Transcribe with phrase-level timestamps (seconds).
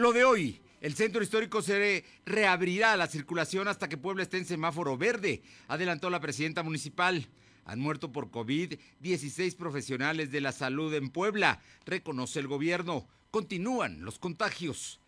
[0.00, 4.46] Lo de hoy, el centro histórico se reabrirá la circulación hasta que Puebla esté en
[4.46, 7.28] semáforo verde, adelantó la presidenta municipal.
[7.66, 13.06] Han muerto por COVID 16 profesionales de la salud en Puebla, reconoce el gobierno.
[13.30, 15.00] Continúan los contagios.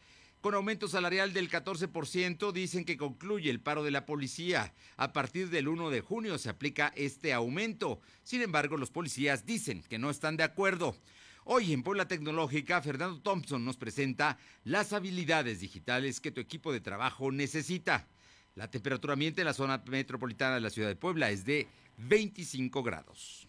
[0.43, 4.75] Con aumento salarial del 14%, dicen que concluye el paro de la policía.
[4.99, 8.03] A partir del 1 de junio se aplica este aumento.
[8.25, 10.99] Sin embargo, los policías dicen que no están de acuerdo.
[11.45, 16.81] Hoy en Puebla Tecnológica, Fernando Thompson nos presenta las habilidades digitales que tu equipo de
[16.81, 18.07] trabajo necesita.
[18.55, 22.83] La temperatura ambiente en la zona metropolitana de la ciudad de Puebla es de 25
[22.85, 23.49] grados.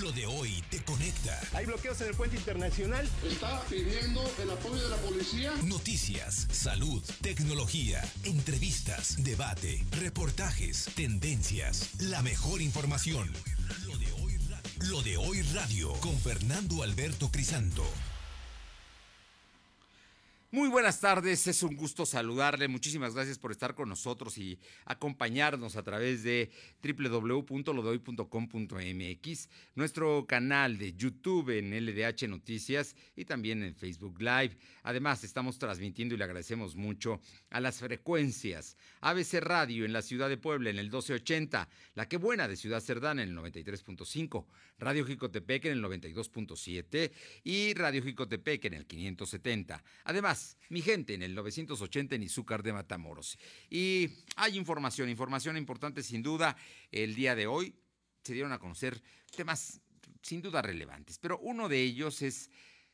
[0.00, 1.40] Lo de hoy te conecta.
[1.54, 3.08] Hay bloqueos en el puente internacional.
[3.24, 5.52] Está pidiendo el apoyo de la policía.
[5.64, 13.32] Noticias, salud, tecnología, entrevistas, debate, reportajes, tendencias, la mejor información.
[14.86, 17.82] Lo de hoy radio con Fernando Alberto Crisanto.
[20.50, 22.68] Muy buenas tardes, es un gusto saludarle.
[22.68, 26.50] Muchísimas gracias por estar con nosotros y acompañarnos a través de
[26.82, 34.56] www.lodoy.com.mx, nuestro canal de YouTube en LDH Noticias y también en Facebook Live.
[34.84, 40.30] Además, estamos transmitiendo y le agradecemos mucho a las frecuencias ABC Radio en la ciudad
[40.30, 44.46] de Puebla en el 1280, La Que Buena de Ciudad Cerdán en el 93.5,
[44.78, 47.12] Radio Jicotepec en el 92.7
[47.44, 49.84] y Radio Jicotepec en el 570.
[50.04, 50.37] Además,
[50.68, 53.38] mi gente, en el 980 en Izúcar de Matamoros.
[53.70, 56.56] Y hay información, información importante sin duda.
[56.90, 57.74] El día de hoy
[58.22, 59.02] se dieron a conocer
[59.34, 59.80] temas
[60.22, 62.50] sin duda relevantes, pero uno de ellos es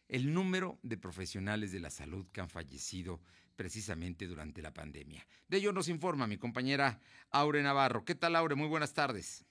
[0.08, 3.20] el número de profesionales de la salud que han fallecido
[3.56, 5.26] precisamente durante la pandemia.
[5.48, 8.04] De ello nos informa mi compañera Aure Navarro.
[8.04, 8.54] ¿Qué tal, Aure?
[8.54, 9.44] Muy buenas tardes.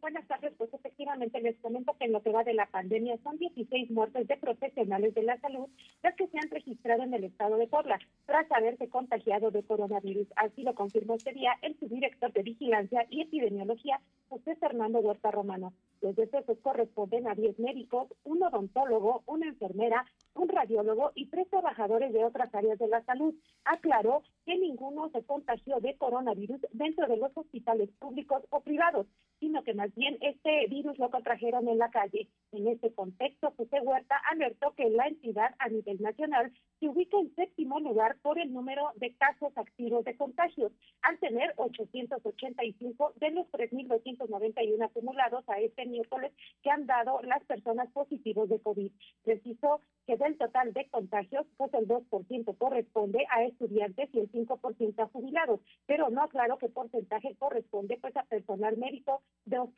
[0.00, 3.36] Buenas tardes, pues efectivamente les comento que en lo que va de la pandemia son
[3.36, 5.66] 16 muertes de profesionales de la salud
[6.04, 10.28] las que se han registrado en el estado de Puebla tras haberse contagiado de coronavirus.
[10.36, 15.72] Así lo confirmó este día el subdirector de Vigilancia y Epidemiología, José Fernando Huerta Romano.
[16.00, 22.12] Los decesos corresponden a 10 médicos, un odontólogo, una enfermera, un radiólogo y tres trabajadores
[22.12, 23.34] de otras áreas de la salud.
[23.64, 29.06] Aclaró que ninguno se contagió de coronavirus dentro de los hospitales públicos o privados,
[29.40, 32.28] sino que más bien este virus lo contrajeron en la calle.
[32.52, 37.34] En este contexto, José Huerta alertó que la entidad a nivel nacional se ubica en
[37.34, 40.72] séptimo lugar por el número de casos activos de contagios,
[41.02, 46.32] al tener 885 de los 3.291 acumulados a este miércoles
[46.62, 48.92] que han dado las personas positivos de COVID.
[49.24, 55.02] Precisó que del total de contagios, pues el 2% corresponde a estudiantes y el 5%
[55.02, 59.77] a jubilados, pero no aclaró qué porcentaje corresponde pues a personal médico de hospitales,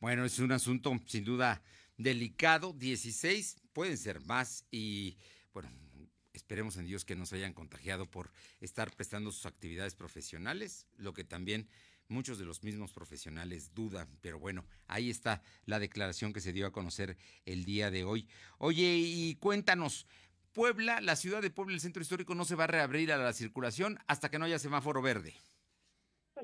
[0.00, 1.62] Bueno, es un asunto sin duda
[1.96, 5.16] delicado, 16, pueden ser más y
[5.52, 5.70] bueno,
[6.32, 11.14] esperemos en Dios que no se hayan contagiado por estar prestando sus actividades profesionales, lo
[11.14, 11.68] que también
[12.08, 16.66] muchos de los mismos profesionales dudan, pero bueno, ahí está la declaración que se dio
[16.66, 17.16] a conocer
[17.46, 18.28] el día de hoy.
[18.58, 20.06] Oye, y cuéntanos,
[20.52, 23.32] Puebla, la ciudad de Puebla, el centro histórico, no se va a reabrir a la
[23.32, 25.34] circulación hasta que no haya semáforo verde.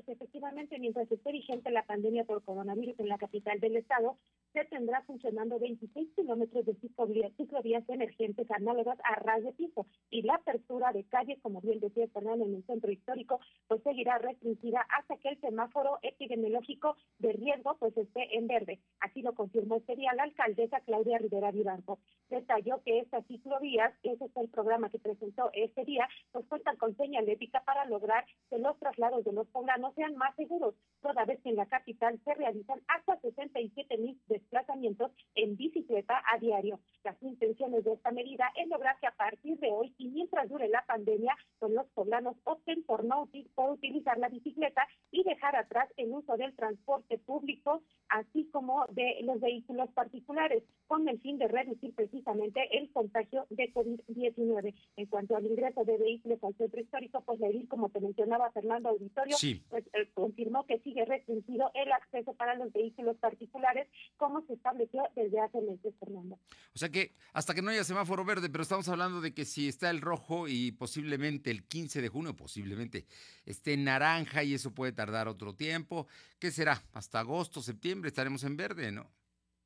[0.03, 4.17] Pues efectivamente, mientras esté vigente la pandemia por coronavirus en la capital del estado,
[4.53, 10.23] se tendrá funcionando 26 kilómetros de ciclovías, ciclovías emergentes análogas a ras de piso y
[10.23, 14.85] la apertura de calles, como bien decía Fernando, en el centro histórico, pues seguirá restringida
[14.97, 18.79] hasta que el semáforo epidemiológico de riesgo pues esté en verde.
[18.99, 21.99] Así lo confirmó este día la alcaldesa Claudia Rivera Vivanco.
[22.29, 26.95] Detalló que estas ciclovías, ese es el programa que presentó este día, pues cuentan con
[26.97, 31.49] señalética para lograr que los traslados de los poblanos sean más seguros, toda vez que
[31.49, 36.79] en la capital se realizan hasta 67 mil desplazamientos en bicicleta a diario.
[37.03, 40.67] Las intenciones de esta medida es lograr que a partir de hoy y mientras dure
[40.67, 45.89] la pandemia, pues los poblanos opten por no por utilizar la bicicleta y dejar atrás
[45.97, 51.47] el uso del transporte público, así como de los vehículos particulares, con el fin de
[51.47, 54.73] reducir precisamente el contagio de COVID-19.
[54.97, 58.89] En cuanto al ingreso de vehículos al centro histórico, pues la como te mencionaba Fernando
[58.89, 59.35] Auditorio,
[59.69, 63.87] pues eh, confirmó que sigue restringido el acceso para los vehículos particulares,
[64.31, 66.39] como se estableció desde hace meses, Fernando.
[66.73, 69.67] O sea que hasta que no haya semáforo verde, pero estamos hablando de que si
[69.67, 73.05] está el rojo y posiblemente el 15 de junio, posiblemente
[73.45, 76.07] esté naranja y eso puede tardar otro tiempo,
[76.39, 76.81] ¿qué será?
[76.93, 79.11] Hasta agosto, septiembre estaremos en verde, ¿no?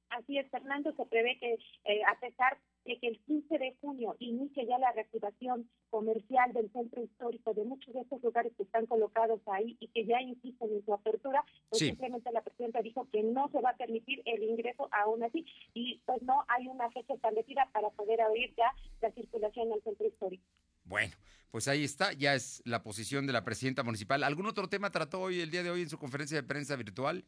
[0.10, 4.16] Así es, Fernando, se prevé que eh, a pesar de que el 15 de junio
[4.20, 8.86] inicie ya la reactivación comercial del centro histórico de muchos de estos lugares que están
[8.86, 13.24] colocados ahí y que ya insisten en su apertura, pues simplemente la presidenta dijo que
[13.24, 17.14] no se va a permitir el ingreso aún así y pues no hay una fecha
[17.14, 18.72] establecida para poder abrir ya
[19.02, 20.44] la circulación al centro histórico.
[20.84, 21.14] Bueno,
[21.50, 24.24] pues ahí está, ya es la posición de la presidenta municipal.
[24.24, 27.26] ¿Algún otro tema trató hoy, el día de hoy, en su conferencia de prensa virtual?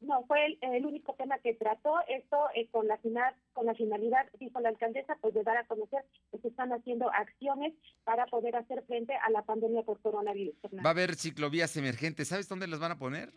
[0.00, 1.96] No, fue el, único tema que trató.
[2.08, 5.66] Esto eh, con, la final, con la finalidad, dijo la alcaldesa, pues de dar a
[5.66, 7.74] conocer que se están haciendo acciones
[8.04, 10.54] para poder hacer frente a la pandemia por coronavirus.
[10.84, 12.28] Va a haber ciclovías emergentes.
[12.28, 13.32] ¿Sabes dónde las van a poner?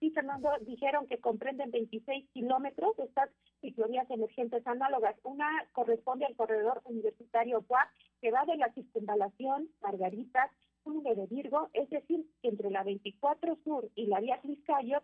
[0.00, 3.30] Sí, Fernando, dijeron que comprenden 26 kilómetros estas
[3.60, 5.14] ciclovías emergentes análogas.
[5.22, 7.88] Una corresponde al corredor universitario UAP,
[8.20, 10.50] que va de la circunvalación Margaritas,
[10.84, 15.02] de Virgo, es decir, entre la 24 Sur y la vía Tliscayo,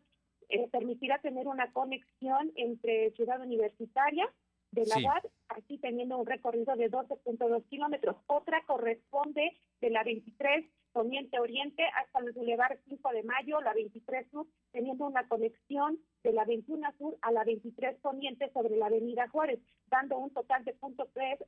[0.49, 4.31] eh, permitirá tener una conexión entre Ciudad Universitaria
[4.71, 8.17] de la UAP, así teniendo un recorrido de 12.2 kilómetros.
[8.27, 14.31] Otra corresponde de la 23 Poniente Oriente hasta el Boulevard 5 de Mayo, la 23
[14.31, 19.29] Sur, teniendo una conexión de la 21 Sur a la 23 Poniente sobre la Avenida
[19.29, 21.39] Juárez, dando un total de punto, tres,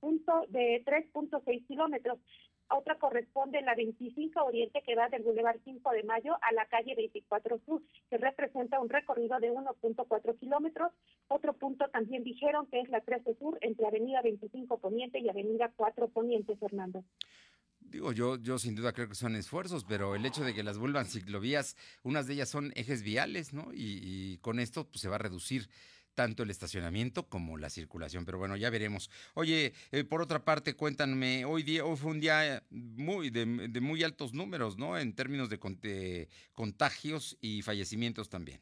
[0.00, 2.18] punto de 3.6 kilómetros.
[2.70, 6.94] Otra corresponde la 25 Oriente que va del Boulevard 5 de Mayo a la calle
[6.94, 10.92] 24 Sur, que representa un recorrido de 1.4 kilómetros.
[11.28, 15.72] Otro punto también dijeron que es la 13 Sur entre Avenida 25 Poniente y Avenida
[15.76, 17.04] 4 Poniente, Fernando.
[17.80, 20.78] Digo, yo, yo sin duda creo que son esfuerzos, pero el hecho de que las
[20.78, 23.72] vuelvan ciclovías, unas de ellas son ejes viales, ¿no?
[23.72, 25.68] Y, y con esto pues, se va a reducir
[26.14, 28.24] tanto el estacionamiento como la circulación.
[28.24, 29.10] Pero bueno, ya veremos.
[29.34, 34.02] Oye, eh, por otra parte, cuéntame, hoy, día, hoy fue un día muy de, muy
[34.02, 34.98] altos números, ¿no?
[34.98, 38.60] En términos de contagios y fallecimientos también.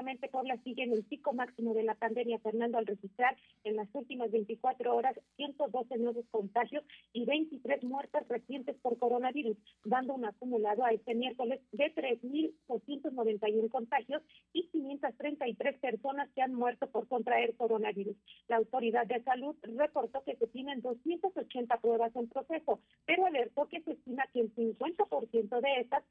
[0.00, 3.86] Efectivamente, Puebla sigue en el pico máximo de la pandemia, Fernando, al registrar en las
[3.92, 10.86] últimas 24 horas 112 nuevos contagios y 23 muertes recientes por coronavirus, dando un acumulado
[10.86, 14.22] a este miércoles de 3.291 contagios
[14.54, 18.16] y 533 personas que han muerto por contraer coronavirus.
[18.48, 23.82] La autoridad de salud reportó que se tienen 280 pruebas en proceso, pero alertó que
[23.82, 26.04] se estima que el 50% de estas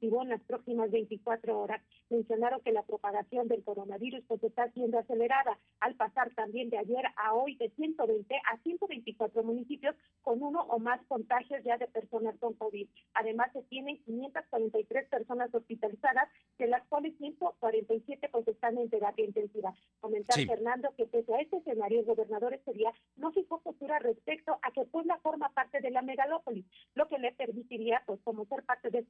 [0.00, 1.82] positivo en las próximas 24 horas.
[2.08, 7.04] Mencionaron que la propagación del coronavirus pues está siendo acelerada al pasar también de ayer
[7.16, 12.34] a hoy de 120 a 124 municipios con uno o más contagios ya de personas
[12.38, 12.88] con COVID.
[13.14, 19.74] Además se tienen 543 personas hospitalizadas, de las cuales 147 pues están en terapia intensiva.
[20.00, 24.58] Comentar Fernando que pese a este escenario el gobernador este día no fijó postura respecto
[24.62, 26.64] a que Puebla forma parte de la megalópolis,
[26.94, 29.04] lo que le permitiría pues como ser parte de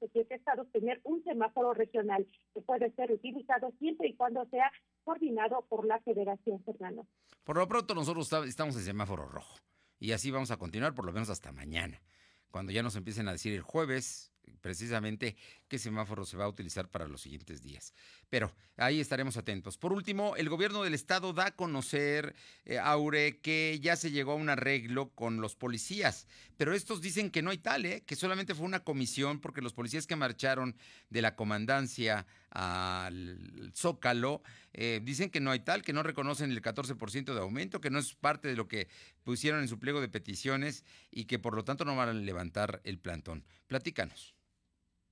[0.67, 4.71] tener un semáforo regional que puede ser utilizado siempre y cuando sea
[5.05, 7.07] coordinado por la Federación, Fernando.
[7.45, 9.57] Por lo pronto nosotros estamos en semáforo rojo
[9.99, 12.03] y así vamos a continuar por lo menos hasta mañana,
[12.51, 15.37] cuando ya nos empiecen a decir el jueves precisamente
[15.69, 17.95] qué semáforo se va a utilizar para los siguientes días.
[18.29, 19.79] Pero ahí estaremos atentos.
[19.79, 22.35] Por último, el gobierno del estado da a conocer,
[22.65, 26.27] eh, Aure, que ya se llegó a un arreglo con los policías,
[26.57, 28.03] pero estos dicen que no hay tal, ¿eh?
[28.07, 30.77] que solamente fue una comisión porque los policías que marcharon
[31.09, 34.43] de la comandancia al Zócalo
[34.73, 37.99] eh, dicen que no hay tal, que no reconocen el 14% de aumento, que no
[37.99, 38.89] es parte de lo que
[39.25, 42.81] pusieron en su pliego de peticiones y que por lo tanto no van a levantar
[42.85, 43.45] el plantón.
[43.67, 44.35] Platícanos.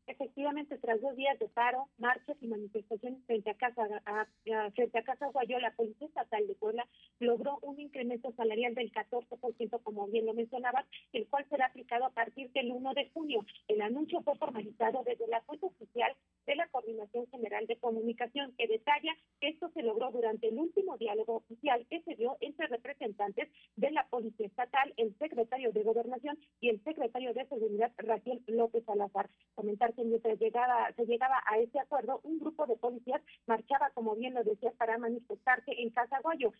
[0.08, 3.86] Efectivamente, tras dos días de paro, marchas y manifestaciones frente a Casa,
[4.74, 6.88] frente a Casa Guayo, la Policía Estatal de Puebla
[7.20, 12.10] logró un incremento salarial del 14%, como bien lo mencionabas, el cual será aplicado a
[12.10, 13.44] partir del 1 de junio.
[13.68, 16.14] El anuncio fue formalizado desde la fuente oficial
[16.46, 20.96] de la Coordinación General de Comunicación, que detalla que esto se logró durante el último
[20.96, 26.38] diálogo oficial que se dio entre representantes de la Policía Estatal, el secretario de Gobernación
[26.60, 29.28] y el secretario de Seguridad, Rafael López Salazar.
[29.54, 34.16] Comentar que mientras llegaba, se llegaba a ese acuerdo, un grupo de policías marchaba, como
[34.16, 36.52] bien lo decía, para manifestarse en Casaguayo.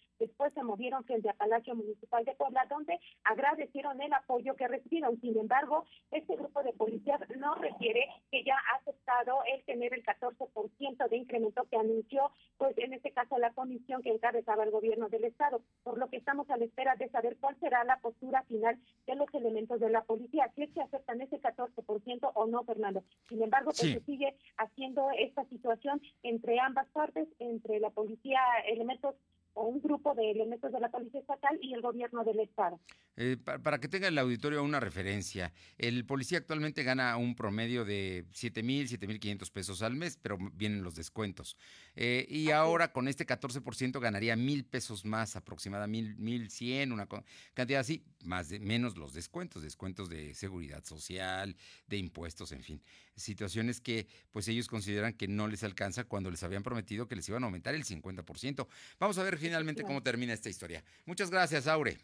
[0.59, 5.21] Se movieron frente a Palacio Municipal de Puebla, donde agradecieron el apoyo que recibieron.
[5.21, 10.03] Sin embargo, este grupo de policías no requiere que ya ha aceptado el tener el
[10.03, 15.09] 14% de incremento que anunció, pues en este caso la comisión que encabezaba el gobierno
[15.09, 18.43] del Estado, por lo que estamos a la espera de saber cuál será la postura
[18.43, 22.65] final de los elementos de la policía, si es que aceptan ese 14% o no,
[22.65, 23.05] Fernando.
[23.29, 29.15] Sin embargo, pues se sigue haciendo esta situación entre ambas partes, entre la policía, elementos
[29.59, 32.79] o un grupo de elementos de la Policía Estatal y el gobierno del Estado.
[33.21, 38.25] Eh, para, que tenga el auditorio una referencia, el policía actualmente gana un promedio de
[38.31, 41.57] 7 mil, 7 mil 500 pesos al mes, pero vienen los descuentos.
[41.97, 47.09] Eh, y ahora con este 14% ganaría mil pesos más, aproximadamente mil, mil cien, una
[47.55, 51.57] cantidad así, más de, menos los descuentos, descuentos de seguridad social,
[51.89, 52.81] de impuestos, en fin.
[53.17, 57.29] Situaciones que pues ellos consideran que no les alcanza cuando les habían prometido que les
[57.29, 58.69] iban a aumentar el 50%.
[59.01, 60.85] Vamos a ver finalmente cómo termina esta historia.
[61.05, 61.99] Muchas gracias, Aure.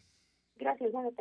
[0.57, 1.13] Gracias, buenas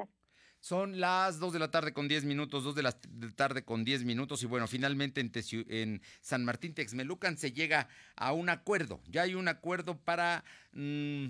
[0.60, 2.92] Son las 2 de la tarde con 10 minutos, 2 de la
[3.34, 5.30] tarde con 10 minutos y bueno, finalmente en,
[5.68, 9.00] en San Martín Texmelucan se llega a un acuerdo.
[9.08, 11.26] Ya hay un acuerdo para mm,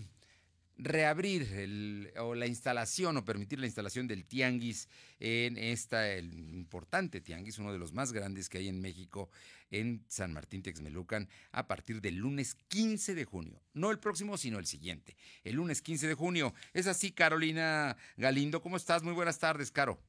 [0.77, 4.89] reabrir el, o la instalación o permitir la instalación del tianguis
[5.21, 9.31] en esta importante tianguis, uno de los más grandes que hay en México,
[9.71, 13.61] en San Martín Texmelucan, a partir del lunes 15 de junio.
[13.73, 15.17] No el próximo, sino el siguiente.
[15.45, 16.55] El lunes 15 de junio.
[16.73, 18.61] Es así, Carolina Galindo.
[18.61, 19.03] ¿Cómo estás?
[19.03, 20.01] Muy buenas tardes, Caro.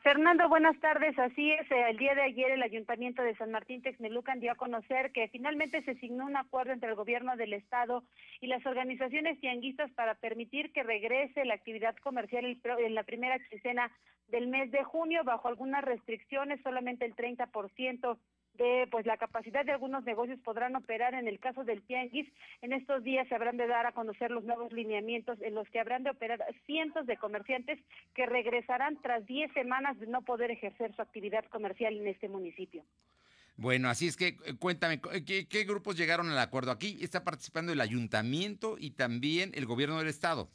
[0.00, 1.18] Fernando, buenas tardes.
[1.18, 4.56] Así es, eh, el día de ayer el Ayuntamiento de San Martín Texmelucan dio a
[4.56, 8.02] conocer que finalmente se signó un acuerdo entre el gobierno del estado
[8.40, 13.92] y las organizaciones tianguistas para permitir que regrese la actividad comercial en la primera quincena
[14.28, 18.18] del mes de junio bajo algunas restricciones, solamente el 30%
[18.54, 22.28] de pues la capacidad de algunos negocios podrán operar en el caso del tianguis.
[22.60, 25.80] En estos días se habrán de dar a conocer los nuevos lineamientos en los que
[25.80, 27.78] habrán de operar cientos de comerciantes
[28.14, 32.84] que regresarán tras 10 semanas de no poder ejercer su actividad comercial en este municipio.
[33.56, 36.70] Bueno, así es que eh, cuéntame, ¿qué, ¿qué, grupos llegaron al acuerdo?
[36.70, 40.50] Aquí está participando el ayuntamiento y también el gobierno del estado.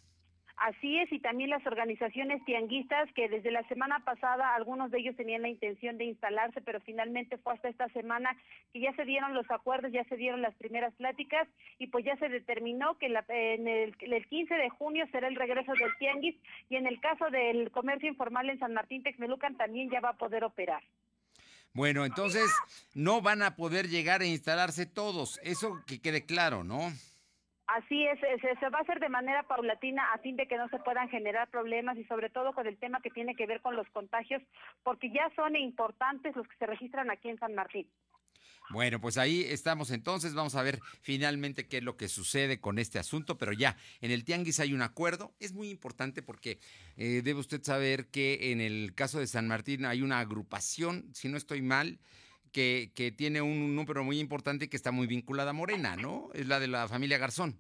[0.57, 5.15] Así es, y también las organizaciones tianguistas que desde la semana pasada algunos de ellos
[5.15, 8.35] tenían la intención de instalarse, pero finalmente fue hasta esta semana
[8.73, 11.47] que ya se dieron los acuerdos, ya se dieron las primeras pláticas
[11.77, 15.73] y pues ya se determinó que en el, el 15 de junio será el regreso
[15.73, 16.35] del tianguis
[16.69, 20.17] y en el caso del comercio informal en San Martín Texmelucan también ya va a
[20.17, 20.81] poder operar.
[21.73, 22.49] Bueno, entonces
[22.95, 26.91] no van a poder llegar a instalarse todos, eso que quede claro, ¿no?
[27.67, 30.79] Así es, se, va a hacer de manera paulatina a fin de que no se
[30.79, 33.87] puedan generar problemas y sobre todo con el tema que tiene que ver con los
[33.89, 34.41] contagios,
[34.83, 37.87] porque ya son importantes los que se registran aquí en San Martín.
[38.69, 42.79] Bueno, pues ahí estamos entonces, vamos a ver finalmente qué es lo que sucede con
[42.79, 46.59] este asunto, pero ya en el Tianguis hay un acuerdo, es muy importante porque
[46.97, 51.29] eh, debe usted saber que en el caso de San Martín hay una agrupación, si
[51.29, 51.99] no estoy mal,
[52.51, 56.29] que, que tiene un número muy importante que está muy vinculada a Morena, ¿no?
[56.33, 57.59] Es la de la familia Garzón.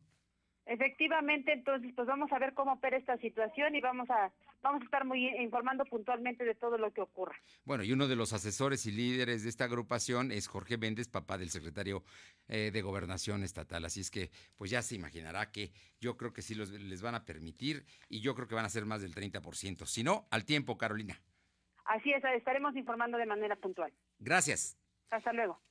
[0.67, 4.85] Efectivamente, entonces pues vamos a ver cómo opera esta situación y vamos a vamos a
[4.85, 7.37] estar muy informando puntualmente de todo lo que ocurra.
[7.63, 11.37] Bueno, y uno de los asesores y líderes de esta agrupación es Jorge Méndez, papá
[11.37, 12.03] del secretario
[12.49, 13.85] eh, de Gobernación Estatal.
[13.85, 17.23] Así es que, pues ya se imaginará que yo creo que sí les van a
[17.23, 19.85] permitir y yo creo que van a ser más del 30%.
[19.85, 21.21] Si no, al tiempo, Carolina.
[21.85, 23.93] Así es, estaremos informando de manera puntual.
[24.19, 24.77] Gracias.
[25.09, 25.61] Hasta luego.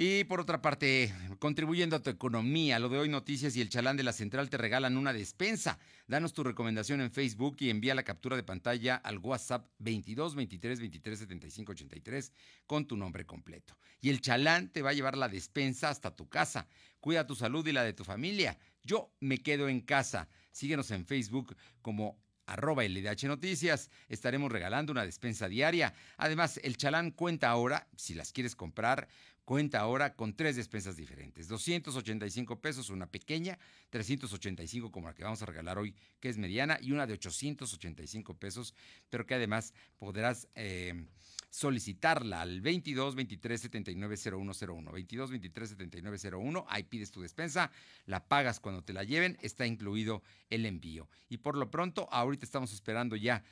[0.00, 3.96] Y por otra parte, contribuyendo a tu economía, lo de hoy noticias y el chalán
[3.96, 5.80] de la central te regalan una despensa.
[6.06, 10.78] Danos tu recomendación en Facebook y envía la captura de pantalla al WhatsApp 22 23
[10.78, 12.32] 23 75 83
[12.64, 13.76] con tu nombre completo.
[14.00, 16.68] Y el chalán te va a llevar la despensa hasta tu casa.
[17.00, 18.56] Cuida tu salud y la de tu familia.
[18.84, 20.28] Yo me quedo en casa.
[20.52, 23.90] Síguenos en Facebook como arroba LDH Noticias.
[24.08, 25.94] Estaremos regalando una despensa diaria.
[26.16, 29.08] Además, el chalán cuenta ahora, si las quieres comprar,
[29.44, 31.48] cuenta ahora con tres despensas diferentes.
[31.48, 33.58] 285 pesos, una pequeña,
[33.90, 38.34] 385 como la que vamos a regalar hoy, que es mediana, y una de 885
[38.34, 38.74] pesos,
[39.08, 40.48] pero que además podrás...
[40.54, 41.06] Eh,
[41.50, 44.92] solicitarla al 22 23 79 0101.
[44.92, 46.66] 22 23 79 01.
[46.68, 47.70] Ahí pides tu despensa,
[48.06, 51.08] la pagas cuando te la lleven, está incluido el envío.
[51.28, 53.42] Y por lo pronto, ahorita estamos esperando ya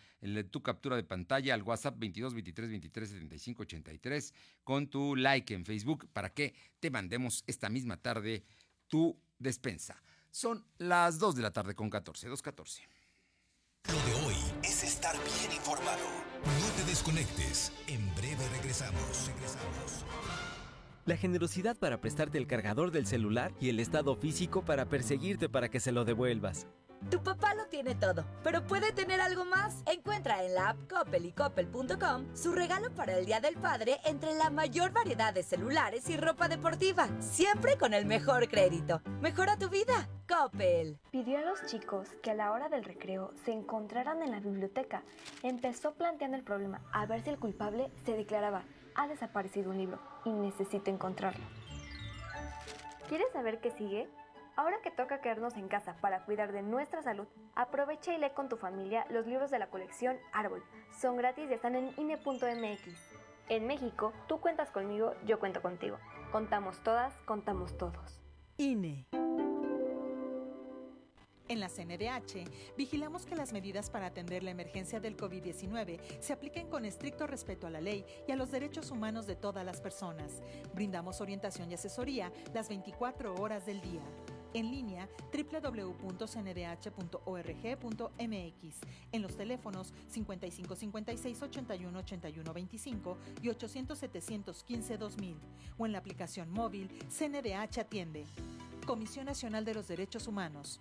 [0.51, 4.35] tu captura de pantalla al WhatsApp 22 23 23 75 83
[4.65, 8.45] con tu like en Facebook para que te mandemos esta misma tarde
[8.89, 10.03] tu despensa.
[10.31, 12.83] Son las 2 de la tarde con 14, 2.14.
[13.89, 14.46] Lo de hoy
[14.77, 16.05] es estar bien informado.
[16.45, 17.73] No te desconectes.
[17.87, 19.27] En breve regresamos.
[19.27, 20.05] Regresamos.
[21.07, 25.71] La generosidad para prestarte el cargador del celular y el estado físico para perseguirte para
[25.71, 26.67] que se lo devuelvas.
[27.11, 29.83] Tu papá lo tiene todo, pero puede tener algo más.
[29.87, 31.35] Encuentra en la app Coppel y
[32.35, 36.49] su regalo para el Día del Padre entre la mayor variedad de celulares y ropa
[36.49, 39.03] deportiva, siempre con el mejor crédito.
[39.21, 40.99] Mejora tu vida, Coppel.
[41.13, 45.05] Pidió a los chicos que a la hora del recreo se encontraran en la biblioteca.
[45.43, 48.65] Empezó planteando el problema a ver si el culpable se declaraba,
[48.97, 51.45] ha desaparecido un libro y necesito encontrarlo.
[53.09, 54.09] ¿Quieres saber qué sigue?
[54.57, 58.49] Ahora que toca quedarnos en casa para cuidar de nuestra salud, aprovecha y lee con
[58.49, 60.65] tu familia los libros de la colección Árbol.
[60.99, 62.89] Son gratis y están en INE.mx.
[63.51, 65.99] En México, tú cuentas conmigo, yo cuento contigo.
[66.33, 68.23] Contamos todas, contamos todos.
[68.57, 69.07] INE.
[71.49, 76.69] En la CNDH, vigilamos que las medidas para atender la emergencia del COVID-19 se apliquen
[76.69, 80.43] con estricto respeto a la ley y a los derechos humanos de todas las personas.
[80.75, 84.03] Brindamos orientación y asesoría las 24 horas del día.
[84.57, 86.07] En línea www.cndh.org.mx,
[89.13, 95.37] en los teléfonos 5556 81 81 25 y 800 715 2000
[95.77, 98.25] o en la aplicación móvil CNDH Atiende.
[98.87, 100.81] Comisión Nacional de los Derechos Humanos.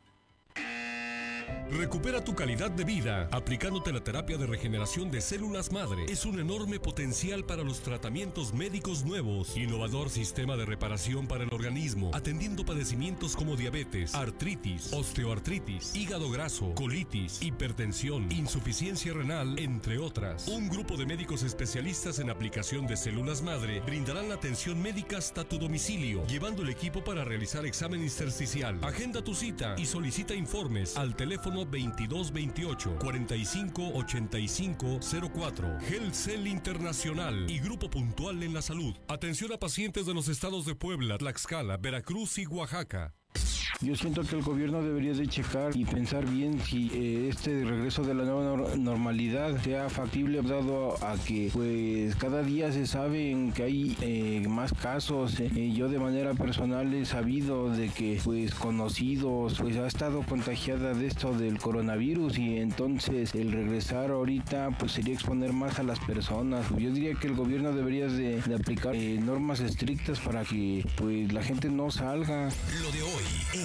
[1.70, 6.06] Recupera tu calidad de vida aplicándote la terapia de regeneración de células madre.
[6.08, 9.58] Es un enorme potencial para los tratamientos médicos nuevos.
[9.58, 16.74] Innovador sistema de reparación para el organismo, atendiendo padecimientos como diabetes, artritis, osteoartritis, hígado graso,
[16.76, 20.48] colitis, hipertensión, insuficiencia renal, entre otras.
[20.48, 25.44] Un grupo de médicos especialistas en aplicación de células madre brindarán la atención médica hasta
[25.44, 28.80] tu domicilio, llevando el equipo para realizar examen intersticial.
[28.84, 35.00] Agenda tu cita y solicita informes al teléfono 2228 45 85
[35.34, 35.80] 04.
[36.12, 38.96] Cell Internacional y Grupo Puntual en la Salud.
[39.08, 43.14] Atención a pacientes de los estados de Puebla, Tlaxcala, Veracruz y Oaxaca.
[43.82, 48.04] Yo siento que el gobierno debería de checar y pensar bien si eh, este regreso
[48.04, 53.64] de la nueva normalidad sea factible dado a que pues cada día se sabe que
[53.64, 55.40] hay eh, más casos.
[55.40, 60.94] Eh, yo de manera personal he sabido de que pues conocidos pues ha estado contagiada
[60.94, 66.00] de esto del coronavirus y entonces el regresar ahorita pues sería exponer más a las
[66.00, 66.66] personas.
[66.78, 71.44] Yo diría que el gobierno debería de, de aplicar normas estrictas para que pues la
[71.44, 72.50] gente no salga.
[72.82, 73.65] Lo de hoy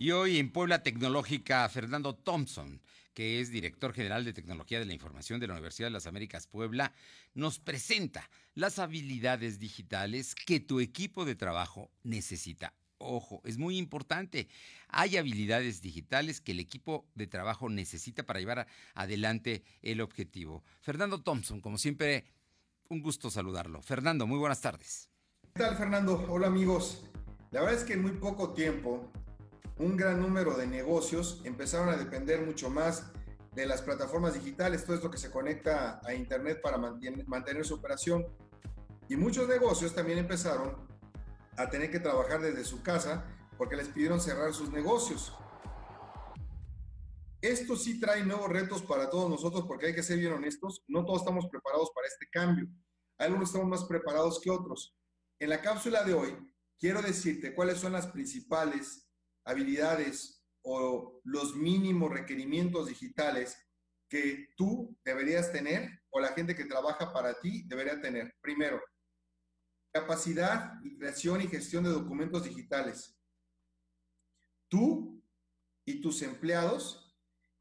[0.00, 2.80] Y hoy en Puebla Tecnológica, Fernando Thompson,
[3.14, 6.46] que es director general de Tecnología de la Información de la Universidad de las Américas
[6.46, 6.92] Puebla,
[7.34, 12.74] nos presenta las habilidades digitales que tu equipo de trabajo necesita.
[12.98, 14.46] Ojo, es muy importante.
[14.86, 20.62] Hay habilidades digitales que el equipo de trabajo necesita para llevar adelante el objetivo.
[20.80, 22.24] Fernando Thompson, como siempre,
[22.88, 23.82] un gusto saludarlo.
[23.82, 25.08] Fernando, muy buenas tardes.
[25.54, 26.24] ¿Qué tal, Fernando?
[26.28, 27.02] Hola, amigos.
[27.50, 29.10] La verdad es que en muy poco tiempo
[29.78, 33.12] un gran número de negocios empezaron a depender mucho más
[33.54, 38.26] de las plataformas digitales, todo esto que se conecta a Internet para mantener, su operación.
[39.08, 40.76] Y muchos negocios también empezaron
[41.56, 43.24] a tener que trabajar desde su casa
[43.56, 45.32] porque les pidieron cerrar sus negocios.
[47.40, 51.04] Esto sí trae nuevos retos para todos nosotros porque hay que ser bien honestos, no
[51.04, 52.68] todos estamos preparados para este cambio.
[53.16, 54.96] Algunos estamos más preparados que otros.
[55.38, 56.36] En la cápsula de hoy
[56.78, 59.07] quiero decirte cuáles son las principales
[59.48, 63.56] habilidades o los mínimos requerimientos digitales
[64.08, 68.34] que tú deberías tener o la gente que trabaja para ti debería tener.
[68.42, 68.80] Primero,
[69.92, 73.18] capacidad y creación y gestión de documentos digitales.
[74.68, 75.22] Tú
[75.86, 77.16] y tus empleados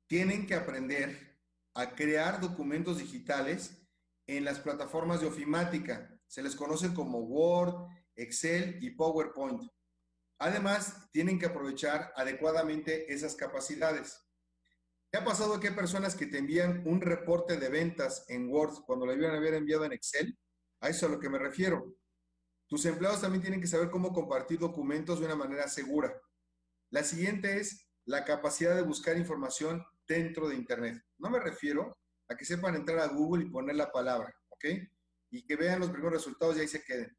[0.07, 1.39] tienen que aprender
[1.73, 3.81] a crear documentos digitales
[4.27, 6.19] en las plataformas de ofimática.
[6.27, 9.61] Se les conocen como Word, Excel y PowerPoint.
[10.39, 14.23] Además, tienen que aprovechar adecuadamente esas capacidades.
[15.11, 18.83] ¿Qué ha pasado que hay personas que te envían un reporte de ventas en Word
[18.85, 20.37] cuando lo debían haber enviado en Excel?
[20.81, 21.95] A eso es a lo que me refiero.
[22.67, 26.13] Tus empleados también tienen que saber cómo compartir documentos de una manera segura.
[26.89, 31.01] La siguiente es la capacidad de buscar información dentro de Internet.
[31.17, 31.97] No me refiero
[32.29, 34.65] a que sepan entrar a Google y poner la palabra, ¿ok?
[35.31, 37.17] Y que vean los primeros resultados y ahí se queden.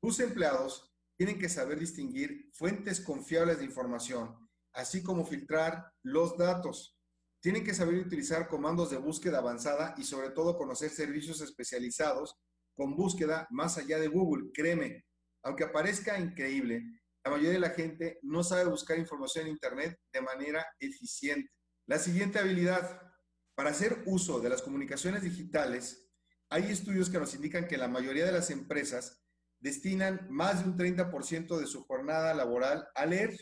[0.00, 0.87] Tus empleados
[1.18, 4.36] tienen que saber distinguir fuentes confiables de información,
[4.72, 6.96] así como filtrar los datos.
[7.40, 12.36] Tienen que saber utilizar comandos de búsqueda avanzada y sobre todo conocer servicios especializados
[12.76, 14.50] con búsqueda más allá de Google.
[14.54, 15.04] Créeme,
[15.42, 16.84] aunque parezca increíble,
[17.24, 21.50] la mayoría de la gente no sabe buscar información en Internet de manera eficiente.
[21.86, 23.02] La siguiente habilidad,
[23.56, 26.08] para hacer uso de las comunicaciones digitales,
[26.48, 29.20] hay estudios que nos indican que la mayoría de las empresas
[29.60, 33.36] destinan más de un 30% de su jornada laboral a leer.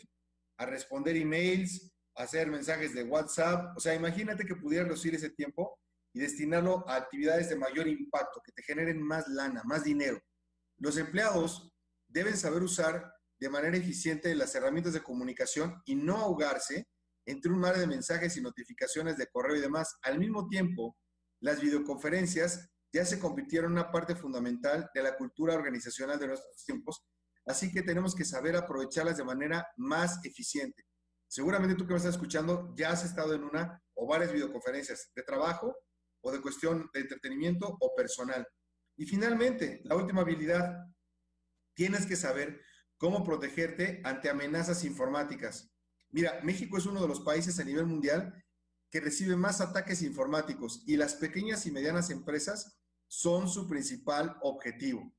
[0.59, 3.77] a responder emails, a hacer mensajes de WhatsApp.
[3.77, 5.79] O sea, imagínate que pudieras reducir ese tiempo
[6.13, 10.19] y destinarlo a actividades de mayor impacto, que te generen más lana, más dinero.
[10.79, 11.71] Los empleados
[12.07, 16.87] deben saber usar de manera eficiente las herramientas de comunicación y no ahogarse
[17.27, 19.95] entre un mar de mensajes y notificaciones de correo y demás.
[20.01, 20.97] Al mismo tiempo,
[21.39, 26.63] las videoconferencias ya se convirtieron en una parte fundamental de la cultura organizacional de nuestros
[26.65, 27.05] tiempos,
[27.45, 30.83] así que tenemos que saber aprovecharlas de manera más eficiente.
[31.27, 35.23] Seguramente tú que me estás escuchando ya has estado en una o varias videoconferencias de
[35.23, 35.75] trabajo
[36.21, 38.47] o de cuestión de entretenimiento o personal.
[38.95, 40.77] Y finalmente, la última habilidad,
[41.75, 42.61] tienes que saber
[42.97, 45.69] cómo protegerte ante amenazas informáticas.
[46.09, 48.33] Mira, México es uno de los países a nivel mundial
[48.89, 55.13] que recibe más ataques informáticos y las pequeñas y medianas empresas son su principal objetivo.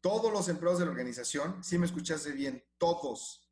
[0.00, 3.50] Todos los empleados de la organización, si me escuchaste bien, todos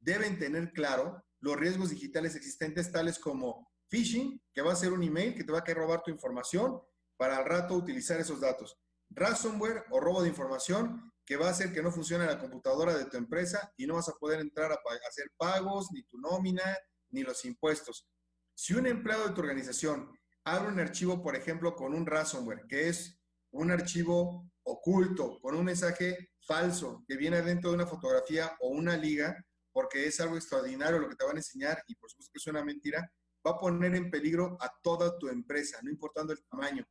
[0.00, 5.02] deben tener claro los riesgos digitales existentes tales como phishing, que va a ser un
[5.02, 6.80] email que te va a querer robar tu información
[7.16, 8.78] para al rato utilizar esos datos.
[9.10, 13.06] Ransomware o robo de información, que va a hacer que no funcione la computadora de
[13.06, 14.78] tu empresa y no vas a poder entrar a,
[15.08, 16.76] hacer pagos, ni tu nómina,
[17.10, 18.06] ni los impuestos.
[18.54, 20.10] Si un empleado de tu organización
[20.44, 23.20] abre un archivo, por ejemplo, con un ransomware, que es
[23.52, 28.96] un archivo oculto, con un mensaje falso que viene dentro de una fotografía o una
[28.96, 29.36] liga,
[29.72, 32.46] porque es algo extraordinario lo que te van a enseñar y por supuesto que es
[32.46, 33.10] una mentira,
[33.46, 36.84] va a poner en peligro a toda tu empresa, no importando el tamaño.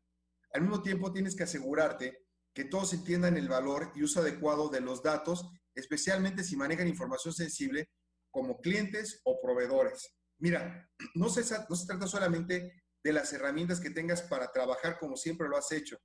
[0.53, 4.81] Al mismo tiempo tienes que asegurarte que todos entiendan el valor y uso adecuado de
[4.81, 7.89] los datos, especialmente si manejan información sensible
[8.29, 10.13] como clientes o proveedores.
[10.43, 11.43] Mira, no se,
[11.87, 15.97] trata solamente de las herramientas que tengas para trabajar como siempre lo has hecho,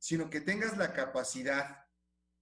[0.00, 1.76] sino que tengas la capacidad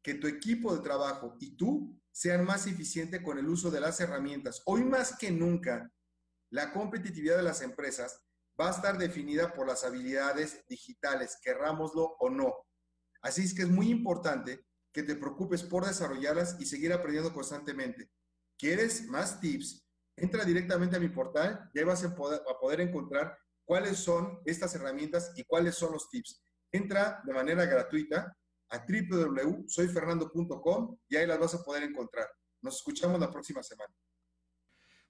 [0.03, 4.01] que tu equipo de trabajo y tú sean más eficientes con el uso de las
[4.01, 4.63] herramientas.
[4.65, 5.93] Hoy más que nunca,
[6.51, 8.21] la competitividad de las empresas
[8.59, 12.55] va a estar definida por las habilidades digitales, querrámoslo o no.
[13.21, 18.11] Así es que es muy importante que te preocupes por desarrollarlas y seguir aprendiendo constantemente.
[18.59, 19.82] ¿Quieres más tips?
[20.17, 24.75] Entra directamente a mi portal y vas a poder, a poder encontrar cuáles son estas
[24.75, 26.43] herramientas y cuáles son los tips.
[26.71, 28.37] Entra de manera gratuita
[28.71, 32.29] a www.soyfernando.com y ahí las vas a poder encontrar.
[32.63, 33.93] Nos escuchamos la próxima semana.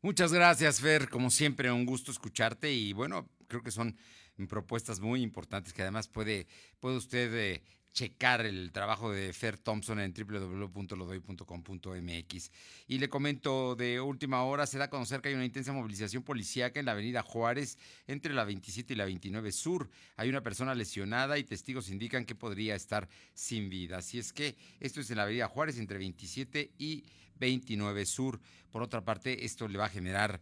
[0.00, 1.08] Muchas gracias, Fer.
[1.08, 3.96] Como siempre, un gusto escucharte y bueno, creo que son
[4.48, 6.48] propuestas muy importantes que además puede,
[6.80, 7.62] puede usted eh,
[7.92, 12.50] checar el trabajo de Fer Thompson en www.lodoy.com.mx.
[12.86, 16.22] Y le comento de última hora, se da a conocer que hay una intensa movilización
[16.22, 17.76] policíaca en la avenida Juárez
[18.06, 19.90] entre la 27 y la 29 Sur.
[20.16, 23.98] Hay una persona lesionada y testigos indican que podría estar sin vida.
[23.98, 27.04] Así es que esto es en la avenida Juárez entre 27 y
[27.38, 28.40] 29 Sur.
[28.70, 30.40] Por otra parte, esto le va a generar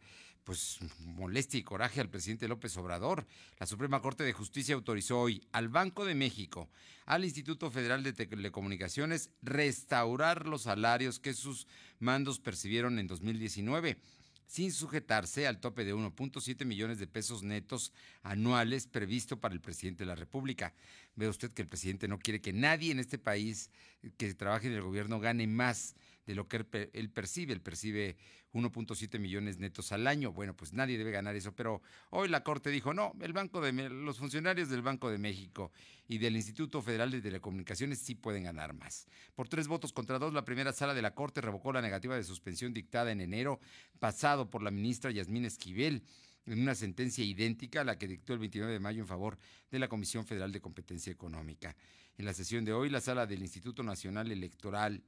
[0.50, 3.24] pues molestia y coraje al presidente López Obrador.
[3.60, 6.68] La Suprema Corte de Justicia autorizó hoy al Banco de México,
[7.06, 11.68] al Instituto Federal de Telecomunicaciones, restaurar los salarios que sus
[12.00, 14.00] mandos percibieron en 2019
[14.48, 17.92] sin sujetarse al tope de 1.7 millones de pesos netos
[18.24, 20.74] anuales previsto para el presidente de la República.
[21.14, 23.70] Ve usted que el presidente no quiere que nadie en este país
[24.16, 25.94] que trabaje en el gobierno gane más
[26.26, 27.52] de lo que él, percibe.
[27.52, 28.16] Él percibe
[28.52, 30.32] 1.7 millones netos al año.
[30.32, 33.72] Bueno, pues nadie debe ganar eso, pero hoy la Corte dijo, no, el Banco de
[33.90, 35.72] los funcionarios del Banco de México
[36.08, 39.06] y del Instituto Federal de Telecomunicaciones sí pueden ganar más.
[39.34, 42.24] Por tres votos contra dos, la primera sala de la Corte revocó la negativa de
[42.24, 43.60] suspensión dictada en enero
[43.98, 46.02] pasado por la ministra Yasmín Esquivel
[46.46, 49.38] en una sentencia idéntica a la que dictó el 29 de mayo en favor
[49.70, 51.76] de la Comisión Federal de Competencia Económica.
[52.16, 55.02] En la sesión de hoy, la sala del Instituto Nacional Electoral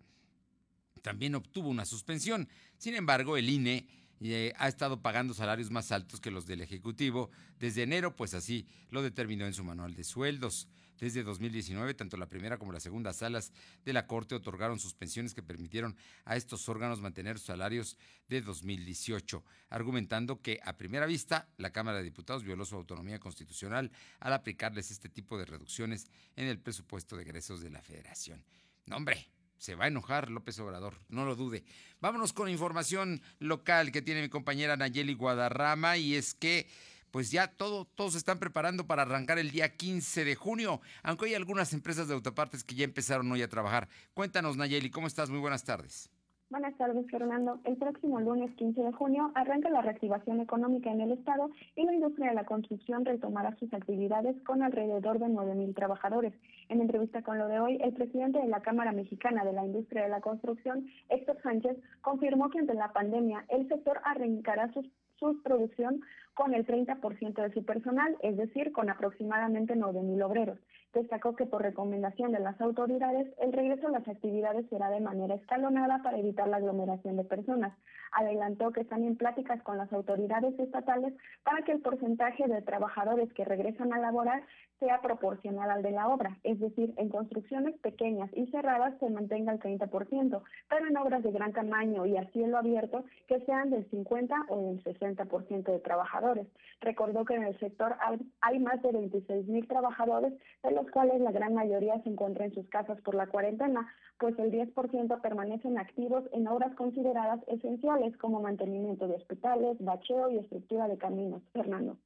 [1.03, 2.49] también obtuvo una suspensión.
[2.79, 3.87] Sin embargo, el INE
[4.21, 8.67] eh, ha estado pagando salarios más altos que los del Ejecutivo desde enero, pues así
[8.91, 10.69] lo determinó en su manual de sueldos.
[11.01, 13.53] Desde 2019, tanto la primera como la segunda salas
[13.85, 19.45] de la Corte otorgaron suspensiones que permitieron a estos órganos mantener sus salarios de 2018,
[19.71, 24.93] argumentando que a primera vista la Cámara de Diputados violó su autonomía constitucional al aplicarles
[24.93, 28.45] este tipo de reducciones en el presupuesto de egresos de la Federación.
[28.87, 29.29] No, hombre,
[29.63, 31.63] se va a enojar López Obrador, no lo dude.
[32.01, 36.67] Vámonos con información local que tiene mi compañera Nayeli Guadarrama y es que
[37.13, 41.35] pues ya todo, todos están preparando para arrancar el día 15 de junio, aunque hay
[41.35, 43.89] algunas empresas de autopartes que ya empezaron hoy a trabajar.
[44.15, 45.31] Cuéntanos Nayeli, ¿cómo estás?
[45.31, 46.11] Muy buenas tardes.
[46.51, 47.61] Buenas tardes, Fernando.
[47.65, 51.95] El próximo lunes 15 de junio arranca la reactivación económica en el Estado y la
[51.95, 56.35] industria de la construcción retomará sus actividades con alrededor de 9.000 trabajadores.
[56.73, 60.05] En entrevista con lo de hoy, el presidente de la Cámara Mexicana de la Industria
[60.05, 66.01] de la Construcción, Héctor Sánchez, confirmó que ante la pandemia el sector arrancará su producción
[66.33, 70.59] con el 30% de su personal, es decir, con aproximadamente 9.000 obreros.
[70.93, 75.35] Destacó que por recomendación de las autoridades, el regreso a las actividades será de manera
[75.35, 77.73] escalonada para evitar la aglomeración de personas.
[78.13, 83.33] Adelantó que están en pláticas con las autoridades estatales para que el porcentaje de trabajadores
[83.33, 84.43] que regresan a laborar
[84.83, 89.53] sea proporcional al de la obra, es decir, en construcciones pequeñas y cerradas se mantenga
[89.53, 93.89] el 30%, pero en obras de gran tamaño y a cielo abierto que sean del
[93.91, 96.49] 50 o del 60% de trabajadores.
[96.81, 97.97] Recordó que en el sector
[98.41, 100.33] hay más de 26 mil trabajadores,
[100.65, 103.87] de los cuales la gran mayoría se encuentra en sus casas por la cuarentena,
[104.19, 110.39] pues el 10% permanecen activos en obras consideradas esenciales como mantenimiento de hospitales, bacheo y
[110.39, 111.43] estructura de caminos.
[111.53, 111.99] Fernando.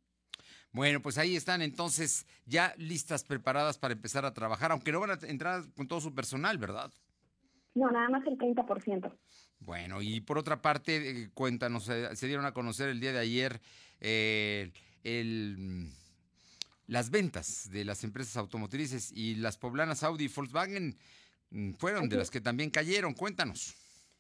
[0.73, 5.11] Bueno, pues ahí están entonces ya listas, preparadas para empezar a trabajar, aunque no van
[5.11, 6.91] a entrar con todo su personal, ¿verdad?
[7.75, 9.13] No, nada más el 30%.
[9.61, 13.19] Bueno, y por otra parte, eh, cuéntanos, eh, se dieron a conocer el día de
[13.19, 13.61] ayer
[14.01, 15.91] eh, el,
[16.87, 20.97] las ventas de las empresas automotrices y las poblanas Audi y Volkswagen
[21.51, 23.15] mm, fueron de las que también cayeron.
[23.15, 23.75] Cuéntanos.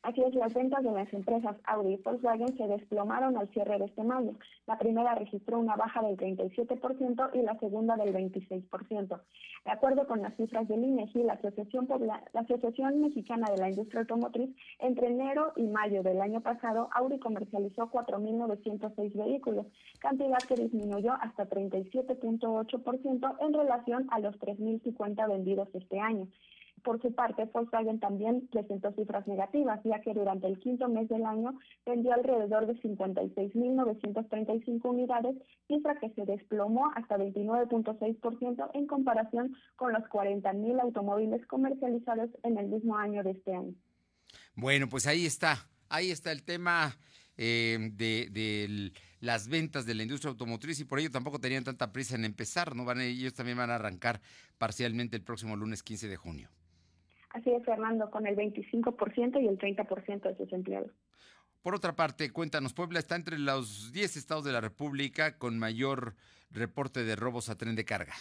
[0.06, 3.86] Así es, las ventas de las empresas Audi y Volkswagen se desplomaron al cierre de
[3.86, 4.34] este mayo.
[4.68, 9.20] La primera registró una baja del 37% y la segunda del 26%.
[9.64, 14.02] De acuerdo con las cifras del INEGI, la Asociación, la Asociación Mexicana de la Industria
[14.02, 19.66] Automotriz, entre enero y mayo del año pasado, Audi comercializó 4.906 vehículos,
[19.98, 26.28] cantidad que disminuyó hasta 37.8% en relación a los 3.050 vendidos este año.
[26.82, 31.24] Por su parte, Volkswagen también presentó cifras negativas, ya que durante el quinto mes del
[31.24, 35.34] año vendió alrededor de 56.935 unidades,
[35.66, 42.68] cifra que se desplomó hasta 29.6% en comparación con los 40.000 automóviles comercializados en el
[42.68, 43.74] mismo año de este año.
[44.54, 46.96] Bueno, pues ahí está, ahí está el tema
[47.36, 52.14] eh, de, las ventas de la industria automotriz y por ello tampoco tenían tanta prisa
[52.14, 52.84] en empezar, ¿no?
[52.84, 54.20] Van, ellos también van a arrancar
[54.56, 56.50] parcialmente el próximo lunes 15 de junio.
[57.36, 60.90] Así es, Fernando, con el 25% y el 30% de sus empleados.
[61.62, 66.14] Por otra parte, cuéntanos, Puebla está entre los 10 estados de la República con mayor
[66.50, 68.14] reporte de robos a tren de carga.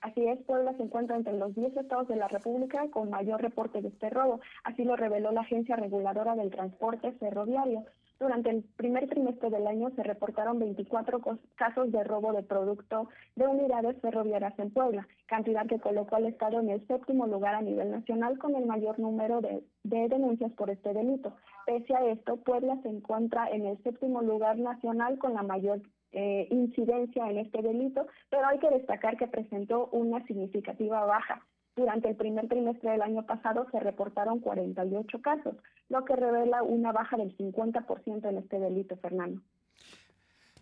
[0.00, 3.82] Así es, Puebla se encuentra entre los 10 estados de la República con mayor reporte
[3.82, 4.40] de este robo.
[4.64, 7.84] Así lo reveló la Agencia Reguladora del Transporte Ferroviario.
[8.20, 11.20] Durante el primer trimestre del año se reportaron 24
[11.54, 16.58] casos de robo de producto de unidades ferroviarias en Puebla, cantidad que colocó al Estado
[16.58, 20.92] en el séptimo lugar a nivel nacional con el mayor número de, denuncias por este
[20.92, 21.36] delito.
[21.64, 26.48] Pese a esto, Puebla se encuentra en el séptimo lugar nacional con la mayor eh,
[26.50, 31.46] incidencia en este delito, pero hay que destacar que presentó una significativa baja.
[31.78, 35.54] Durante el primer trimestre del año pasado se reportaron 48 casos,
[35.88, 39.40] lo que revela una baja del 50% en este delito, Fernando.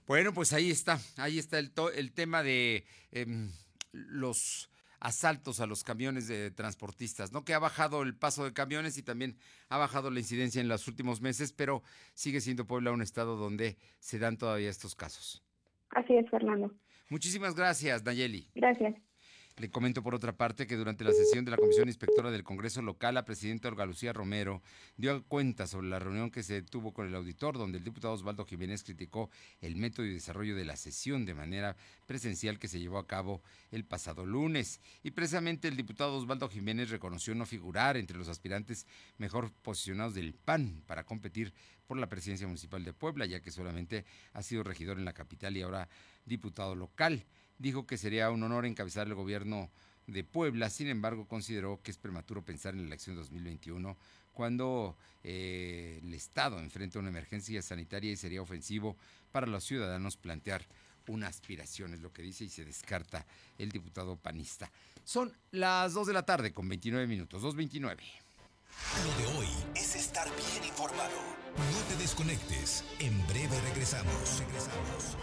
[0.06, 3.48] Bueno, pues ahí está, ahí está el, el tema de em,
[3.92, 7.46] los asaltos a los camiones de transportistas, ¿no?
[7.46, 9.38] Que ha bajado el paso de camiones y también
[9.70, 13.78] ha bajado la incidencia en los últimos meses, pero sigue siendo Puebla un estado donde
[14.00, 15.42] se dan todavía estos casos.
[15.90, 16.74] Así es, Fernando.
[17.08, 18.50] Muchísimas gracias, Nayeli.
[18.54, 18.94] Gracias.
[19.58, 22.82] Le comento por otra parte que durante la sesión de la Comisión Inspectora del Congreso
[22.82, 24.60] Local, la presidenta Olga Lucía Romero
[24.98, 28.44] dio cuenta sobre la reunión que se tuvo con el auditor, donde el diputado Osvaldo
[28.44, 29.30] Jiménez criticó
[29.62, 33.40] el método y desarrollo de la sesión de manera presencial que se llevó a cabo
[33.70, 34.78] el pasado lunes.
[35.02, 40.34] Y precisamente el diputado Osvaldo Jiménez reconoció no figurar entre los aspirantes mejor posicionados del
[40.34, 41.54] PAN para competir
[41.86, 45.56] por la presidencia municipal de Puebla, ya que solamente ha sido regidor en la capital
[45.56, 45.88] y ahora
[46.26, 47.24] diputado local
[47.58, 49.70] dijo que sería un honor encabezar el gobierno
[50.06, 53.96] de Puebla, sin embargo consideró que es prematuro pensar en la elección 2021
[54.32, 58.96] cuando eh, el Estado enfrenta una emergencia sanitaria y sería ofensivo
[59.32, 60.66] para los ciudadanos plantear
[61.08, 63.24] una aspiración, es lo que dice y se descarta
[63.58, 64.70] el diputado panista.
[65.04, 67.98] Son las 2 de la tarde con 29 minutos, 2.29.
[69.04, 71.16] Lo de hoy es estar bien informado.
[71.56, 72.84] No te desconectes.
[72.98, 74.40] En breve regresamos.
[74.40, 75.16] Regresamos.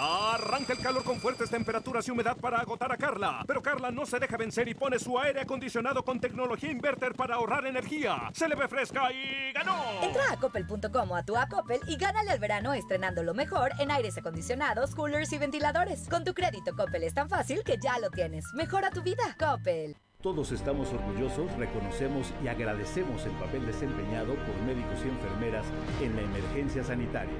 [0.00, 3.42] Arranca el calor con fuertes temperaturas y humedad para agotar a Carla.
[3.48, 7.34] Pero Carla no se deja vencer y pone su aire acondicionado con tecnología inverter para
[7.34, 8.30] ahorrar energía.
[8.32, 9.76] Se le ve fresca y ganó.
[10.00, 13.72] Entra a coppel.com o a tu a Coppel y gánale al verano estrenando lo mejor
[13.80, 16.08] en aires acondicionados, coolers y ventiladores.
[16.08, 18.44] Con tu crédito Coppel es tan fácil que ya lo tienes.
[18.54, 19.36] Mejora tu vida.
[19.36, 19.96] Coppel.
[20.22, 25.66] Todos estamos orgullosos, reconocemos y agradecemos el papel desempeñado por médicos y enfermeras
[26.00, 27.34] en la emergencia sanitaria.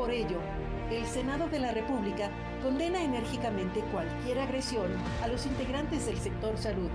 [0.00, 0.38] Por ello,
[0.90, 2.30] el Senado de la República
[2.62, 4.90] condena enérgicamente cualquier agresión
[5.22, 6.88] a los integrantes del sector salud.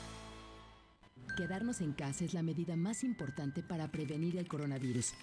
[1.37, 5.13] Quedarnos en casa es la medida más importante para prevenir el coronavirus.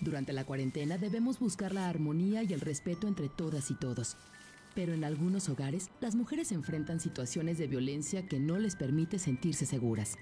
[0.00, 4.16] Durante la cuarentena debemos buscar la armonía y el respeto entre todas y todos.
[4.74, 9.66] Pero en algunos hogares, las mujeres enfrentan situaciones de violencia que no les permite sentirse
[9.66, 10.16] seguras.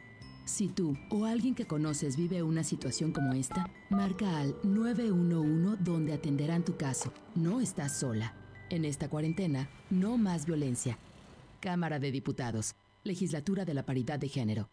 [0.44, 6.12] Si tú o alguien que conoces vive una situación como esta, marca al 911 donde
[6.12, 7.12] atenderán tu caso.
[7.34, 8.34] No estás sola.
[8.70, 10.98] En esta cuarentena, no más violencia.
[11.60, 12.74] Cámara de Diputados.
[13.04, 14.70] Legislatura de la Paridad de Género.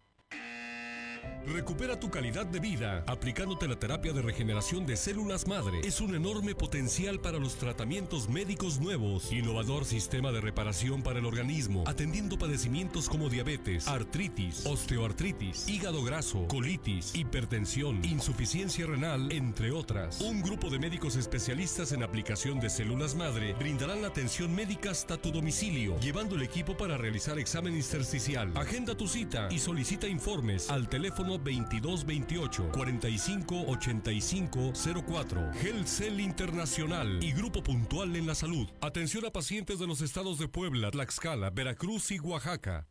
[1.46, 5.82] Recupera tu calidad de vida aplicándote la terapia de regeneración de células madre.
[5.84, 9.32] Es un enorme potencial para los tratamientos médicos nuevos.
[9.32, 16.48] Innovador sistema de reparación para el organismo, atendiendo padecimientos como diabetes, artritis, osteoartritis, hígado graso,
[16.48, 20.22] colitis, hipertensión, insuficiencia renal, entre otras.
[20.22, 25.18] Un grupo de médicos especialistas en aplicación de células madre brindarán la atención médica hasta
[25.18, 28.52] tu domicilio, llevando el equipo para realizar examen intersticial.
[28.56, 34.74] Agenda tu cita y solicita informes al teléfono 2228 45 85
[35.08, 35.52] 04.
[35.86, 38.68] Cell Internacional y Grupo Puntual en la Salud.
[38.82, 42.88] Atención a pacientes de los estados de Puebla, Tlaxcala, Veracruz y Oaxaca.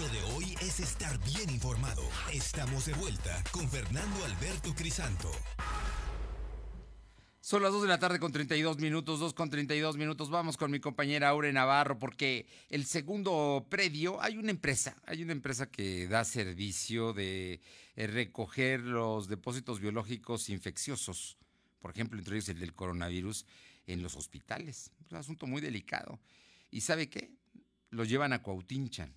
[0.00, 2.02] Lo de hoy es estar bien informado.
[2.32, 5.30] Estamos de vuelta con Fernando Alberto Crisanto.
[7.42, 10.28] Son las 2 de la tarde con 32 minutos, 2 con 32 minutos.
[10.28, 15.32] Vamos con mi compañera Aure Navarro porque el segundo predio, hay una empresa, hay una
[15.32, 17.62] empresa que da servicio de
[17.96, 21.38] eh, recoger los depósitos biológicos infecciosos,
[21.78, 23.46] por ejemplo, entre ellos el del coronavirus,
[23.86, 24.92] en los hospitales.
[25.00, 26.20] Es un asunto muy delicado.
[26.70, 27.32] ¿Y sabe qué?
[27.88, 29.14] Lo llevan a Cuautinchan.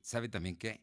[0.00, 0.82] ¿Sabe también qué?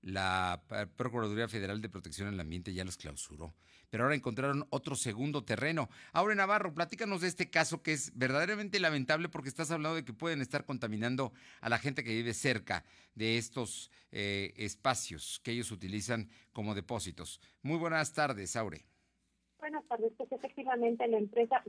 [0.00, 0.62] La
[0.96, 3.54] Procuraduría Federal de Protección al Ambiente ya los clausuró
[3.90, 5.88] pero ahora encontraron otro segundo terreno.
[6.12, 10.12] Ahora Navarro, platícanos de este caso que es verdaderamente lamentable porque estás hablando de que
[10.12, 12.84] pueden estar contaminando a la gente que vive cerca
[13.14, 17.40] de estos eh, espacios que ellos utilizan como depósitos.
[17.62, 18.84] Muy buenas tardes, Aure.
[19.58, 21.62] Buenas tardes, pues efectivamente la empresa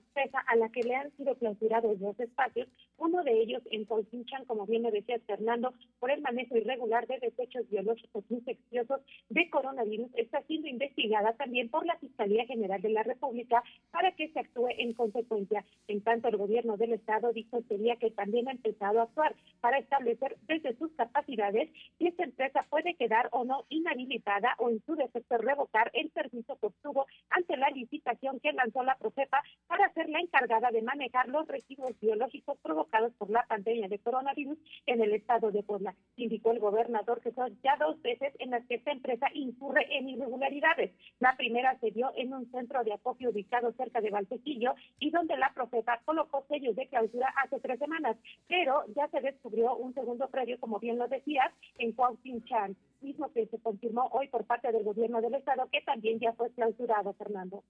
[0.47, 2.67] a la que le han sido clausurados dos espacios,
[2.99, 7.19] uno de ellos en Colchinchan, como bien lo decía Fernando, por el manejo irregular de
[7.19, 13.03] desechos biológicos infecciosos de coronavirus, está siendo investigada también por la Fiscalía General de la
[13.03, 15.65] República para que se actúe en consecuencia.
[15.87, 19.77] En tanto, el gobierno del Estado dijo sería que también ha empezado a actuar para
[19.77, 24.95] establecer desde sus capacidades si esta empresa puede quedar o no inhabilitada o en su
[24.95, 30.09] defecto revocar el permiso que obtuvo ante la licitación que lanzó la Profepa para ser
[30.09, 35.13] la encargada de manejar los residuos biológicos provocados por la pandemia de coronavirus en el
[35.13, 35.95] estado de Puebla.
[36.15, 40.09] Indicó el gobernador que son ya dos veces en las que esta empresa incurre en
[40.09, 40.91] irregularidades.
[41.19, 45.37] La primera se dio en un centro de acopio ubicado cerca de Valsequillo y donde
[45.37, 50.27] la Profepa colocó sellos de clausura hace tres semanas, pero ya se descubrió un segundo
[50.29, 54.83] predio, como bien lo decías, en Cuauhtinchan mismo que se confirmó hoy por parte del
[54.83, 57.63] gobierno del estado, que también ya fue clausurado, Fernando.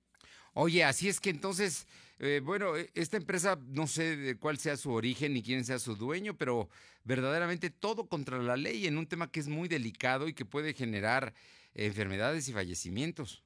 [0.53, 1.87] Oye, así es que entonces,
[2.19, 5.79] eh, bueno, e, esta empresa, no sé de cuál sea su origen ni quién sea
[5.79, 6.69] su dueño, pero
[7.03, 10.73] verdaderamente todo contra la ley en un tema que es muy delicado y que puede
[10.73, 11.33] generar
[11.73, 13.43] enfermedades y fallecimientos.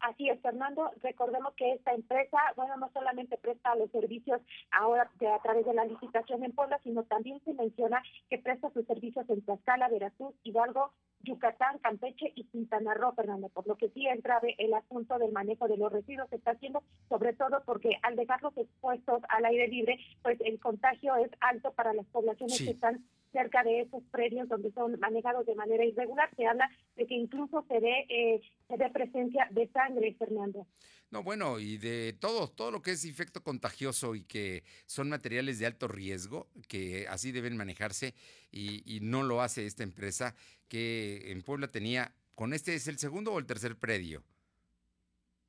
[0.00, 0.90] Así es, Fernando.
[1.02, 5.84] Recordemos que esta empresa, bueno, no solamente presta los servicios ahora a través de la
[5.84, 10.92] licitación en Puebla, sino también se menciona que presta sus servicios en Tlaxcala, Veracruz, Hidalgo,
[11.22, 13.50] Yucatán, Campeche y Quintana Roo, Fernando.
[13.50, 16.82] Por lo que sí entra el asunto del manejo de los residuos se está haciendo,
[17.10, 21.92] sobre todo porque al dejarlos expuestos al aire libre, pues el contagio es alto para
[21.92, 26.30] las poblaciones que están cerca de esos predios donde son manejados de manera irregular.
[26.36, 30.66] Se habla de que incluso se ve, eh, se ve presencia de sangre, Fernando.
[31.10, 35.58] No, bueno, y de todo, todo lo que es infecto contagioso y que son materiales
[35.58, 38.14] de alto riesgo, que así deben manejarse
[38.52, 40.34] y, y no lo hace esta empresa,
[40.68, 44.22] que en Puebla tenía, con este es el segundo o el tercer predio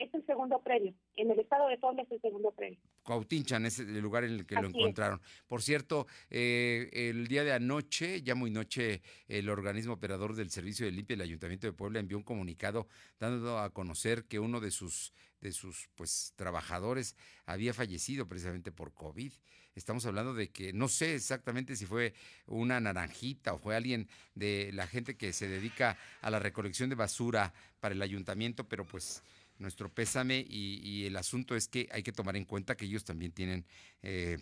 [0.02, 0.94] es el segundo predio.
[1.16, 2.80] En el estado de Puebla es el segundo predio.
[3.04, 5.22] Cuautinchan es el lugar en el que lo encontraron.
[5.48, 10.86] Por cierto, eh, el día de anoche, ya muy noche, el organismo operador del Servicio
[10.86, 12.88] de Limpia del Ayuntamiento de Puebla envió un comunicado
[13.20, 18.94] dando a conocer que uno de sus, de sus pues, trabajadores había fallecido precisamente por
[18.94, 19.34] COVID.
[19.74, 22.14] Estamos hablando de que no sé exactamente si fue
[22.46, 26.96] una naranjita o fue alguien de la gente que se dedica a la recolección de
[26.96, 29.24] basura para el ayuntamiento, pero pues
[29.62, 33.32] nuestro pésame y, el asunto es que hay que tomar en cuenta que ellos también
[33.32, 33.66] tienen
[34.02, 34.40] eh,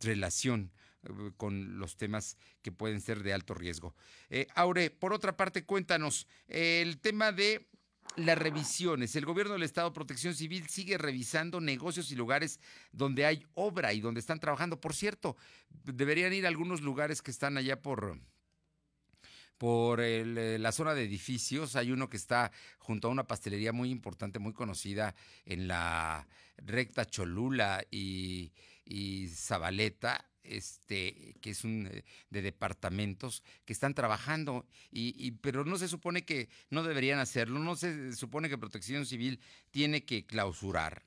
[0.00, 0.72] relación
[1.02, 3.94] eh, con los temas que pueden ser de alto riesgo.
[4.30, 7.66] Eh, Aure, por otra parte, cuéntanos el tema de
[8.16, 9.16] las revisiones.
[9.16, 12.60] El gobierno del Estado Protección Civil sigue revisando negocios y lugares
[12.92, 14.80] donde hay obra y donde están trabajando.
[14.80, 15.36] Por cierto,
[15.84, 18.18] deberían ir a algunos lugares que están allá por
[19.58, 21.76] por eh, la zona de edificios.
[21.76, 26.26] Hay uno que está junto a una pastelería muy importante, muy conocida en la
[26.58, 28.52] recta Cholula y,
[29.28, 35.88] Zabaleta, este, que es un eh, de departamentos que están trabajando, y, pero no se
[35.88, 39.40] supone que no deberían hacerlo, no se supone que Protección Civil
[39.70, 41.02] tiene que clausurar.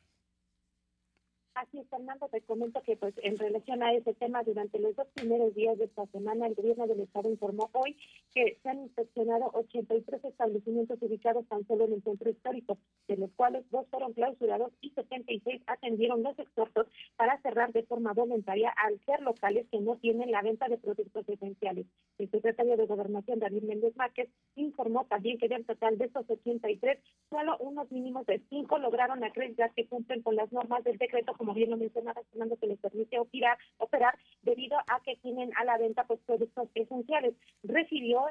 [1.60, 5.08] Así es, Fernando, te comento que pues en relación a ese tema, durante los dos
[5.14, 7.98] primeros días de esta semana, el gobierno del estado informó hoy
[8.34, 12.78] que se han inspeccionado 83 establecimientos ubicados tan solo en el centro histórico,
[13.08, 18.14] de los cuales dos fueron clausurados y 76 atendieron los exhortos para cerrar de forma
[18.14, 21.86] voluntaria al ser locales que no tienen la venta de productos esenciales.
[22.18, 27.00] El secretario de Gobernación, David Méndez Márquez, informó también que del total de esos 83,
[27.30, 31.54] solo unos mínimos de cinco lograron acreditar que cumplen con las normas del decreto como
[31.54, 35.78] bien lo mencionaba Fernando, que les permite operar, operar debido a que tienen a la
[35.78, 37.36] venta pues, productos esenciales.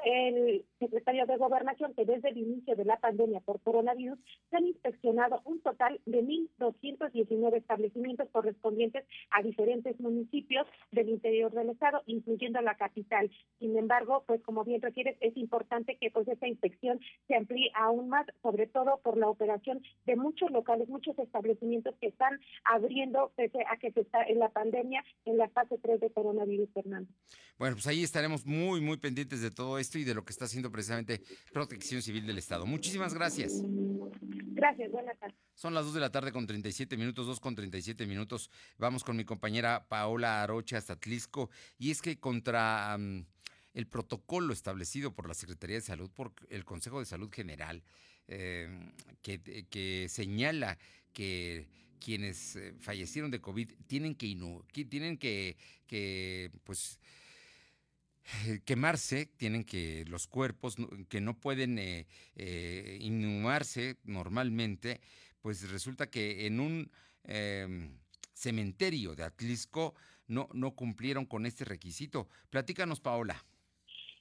[0.03, 4.19] El secretario de Gobernación que desde el inicio de la pandemia por coronavirus
[4.49, 11.69] se han inspeccionado un total de 1.219 establecimientos correspondientes a diferentes municipios del interior del
[11.69, 13.31] estado, incluyendo la capital.
[13.59, 18.09] Sin embargo, pues como bien refieres, es importante que pues esta inspección se amplíe aún
[18.09, 23.59] más, sobre todo por la operación de muchos locales, muchos establecimientos que están abriendo pese
[23.69, 27.09] a que se está en la pandemia, en la fase 3 de coronavirus, Fernando.
[27.57, 30.45] Bueno, pues ahí estaremos muy, muy pendientes de todo esto y de lo que está
[30.45, 31.21] haciendo precisamente
[31.51, 32.65] Protección Civil del Estado.
[32.65, 33.61] Muchísimas gracias.
[34.51, 35.37] Gracias, buenas tardes.
[35.55, 38.49] Son las 2 de la tarde con 37 minutos, 2 con 37 minutos.
[38.77, 41.49] Vamos con mi compañera Paola Arocha hasta Tlisco.
[41.77, 42.97] Y es que contra
[43.73, 47.83] el protocolo establecido por la Secretaría de Salud, por el Consejo de Salud General,
[48.27, 50.77] em, que, que señala
[51.13, 51.67] que
[51.99, 54.35] quienes eh, fallecieron de COVID tienen que,
[54.85, 56.99] tienen que, pues,
[58.45, 60.77] eh, quemarse, tienen que los cuerpos
[61.09, 65.01] que no pueden eh, inhumarse normalmente,
[65.41, 66.91] pues resulta que en un
[67.23, 67.97] em,
[68.33, 69.95] cementerio de Atlisco
[70.27, 72.27] no, no cumplieron con este requisito.
[72.49, 73.43] Platícanos, Paola.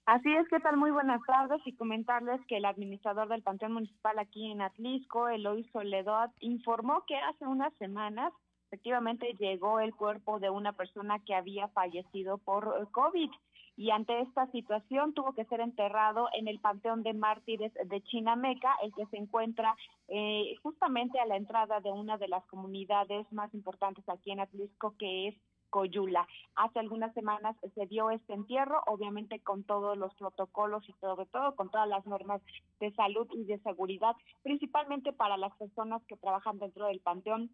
[0.07, 0.79] Así es, que tal?
[0.79, 5.65] Muy buenas tardes y comentarles que el administrador del Panteón Municipal aquí en Atlisco, Eloy
[5.65, 8.33] Soledad, informó que hace unas semanas
[8.69, 13.31] efectivamente llegó el cuerpo de una persona que había fallecido por eh, COVID
[13.79, 18.75] y ante esta situación tuvo que ser enterrado en el Panteón de Mártires de Chinameca,
[18.83, 19.77] el que se encuentra
[20.09, 24.97] eh, justamente a la entrada de una de las comunidades más importantes aquí en Atlisco,
[24.99, 25.37] que es
[25.71, 26.27] Coyula.
[26.57, 31.55] Hace algunas semanas se dio este entierro, obviamente con todos los protocolos y sobre todo
[31.55, 32.43] con todas las normas
[32.81, 37.51] de salud y de seguridad, principalmente para las personas que trabajan dentro del panteón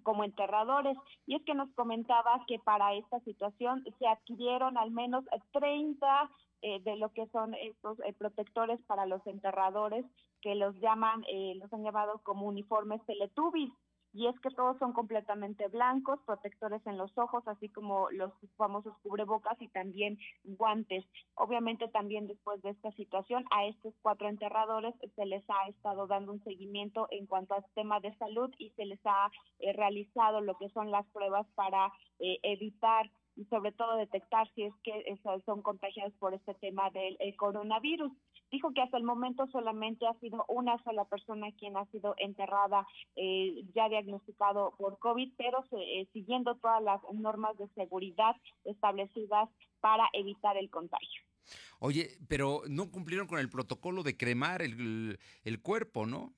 [0.00, 0.96] como enterradores.
[1.26, 6.30] Y es que nos comentaba que para esta situación se adquirieron al menos 30
[6.62, 10.04] eh, de lo que son estos eh, protectores para los enterradores
[10.40, 13.70] que los llaman, eh, los han llamado como uniformes teletubbies
[14.12, 18.96] y es que todos son completamente blancos, protectores en los ojos, así como los famosos
[19.02, 21.04] cubrebocas y también guantes.
[21.34, 26.32] Obviamente también después de esta situación a estos cuatro enterradores se les ha estado dando
[26.32, 30.56] un seguimiento en cuanto al tema de salud y se les ha eh, realizado lo
[30.56, 35.04] que son las pruebas para eh, evitar y sobre todo detectar si es que
[35.46, 38.10] son contagiados por este tema del coronavirus.
[38.50, 42.86] Dijo que hasta el momento solamente ha sido una sola persona quien ha sido enterrada
[43.16, 49.48] eh, ya diagnosticado por COVID, pero eh, siguiendo todas las normas de seguridad establecidas
[49.80, 51.22] para evitar el contagio.
[51.80, 56.32] Oye, pero no cumplieron con el protocolo de cremar el, el cuerpo, ¿no?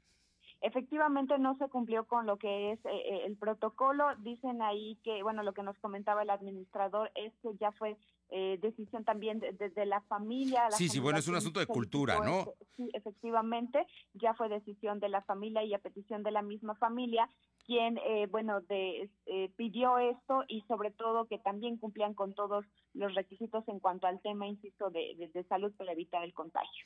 [0.63, 4.05] Efectivamente no se cumplió con lo que es eh, eh, el protocolo.
[4.19, 7.97] Dicen ahí que, bueno, lo que nos comentaba el administrador es que ya fue
[8.31, 10.71] eh, decisión también desde de, la familia.
[10.71, 12.53] sí, sí, bueno, es un asunto de cultura, ¿no?
[12.77, 17.29] Sí, efectivamente, ya fue decisión de la familia y a petición de la misma familia
[17.67, 18.01] quien,
[18.31, 19.11] bueno, de,
[19.57, 22.65] pidió esto y sobre todo que también cumplían con todos
[22.95, 26.85] los requisitos en cuanto al tema, insisto, de, de salud para evitar el contagio.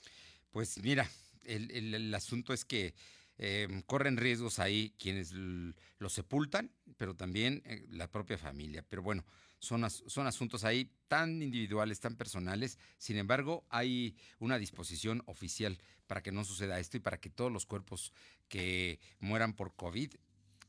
[0.50, 1.06] Pues mira,
[1.44, 2.92] el, el, el asunto es que
[3.36, 8.84] Em, corren riesgos ahí quienes lo sepultan, pero también eh, la propia familia.
[8.88, 9.24] Pero bueno,
[9.58, 12.78] son, son asuntos ahí tan individuales, tan personales.
[12.98, 17.50] Sin embargo, hay una disposición oficial para que no suceda esto y para que todos
[17.50, 18.12] los cuerpos
[18.48, 20.14] que mueran por COVID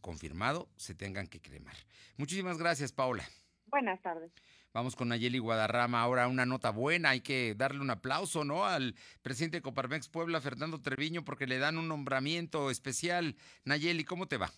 [0.02, 1.76] confirmado se tengan que cremar.
[2.18, 3.28] Muchísimas gracias, Paula.
[3.66, 4.32] Buenas tardes.
[4.72, 6.02] Vamos con Nayeli Guadarrama.
[6.02, 7.12] Ahora una nota buena.
[7.12, 8.66] Hay que darle un aplauso, ¿no?
[8.66, 13.36] Al presidente de Coparmex Puebla, Fernando Treviño, porque le dan un nombramiento especial.
[13.64, 14.52] Nayeli, ¿cómo te va?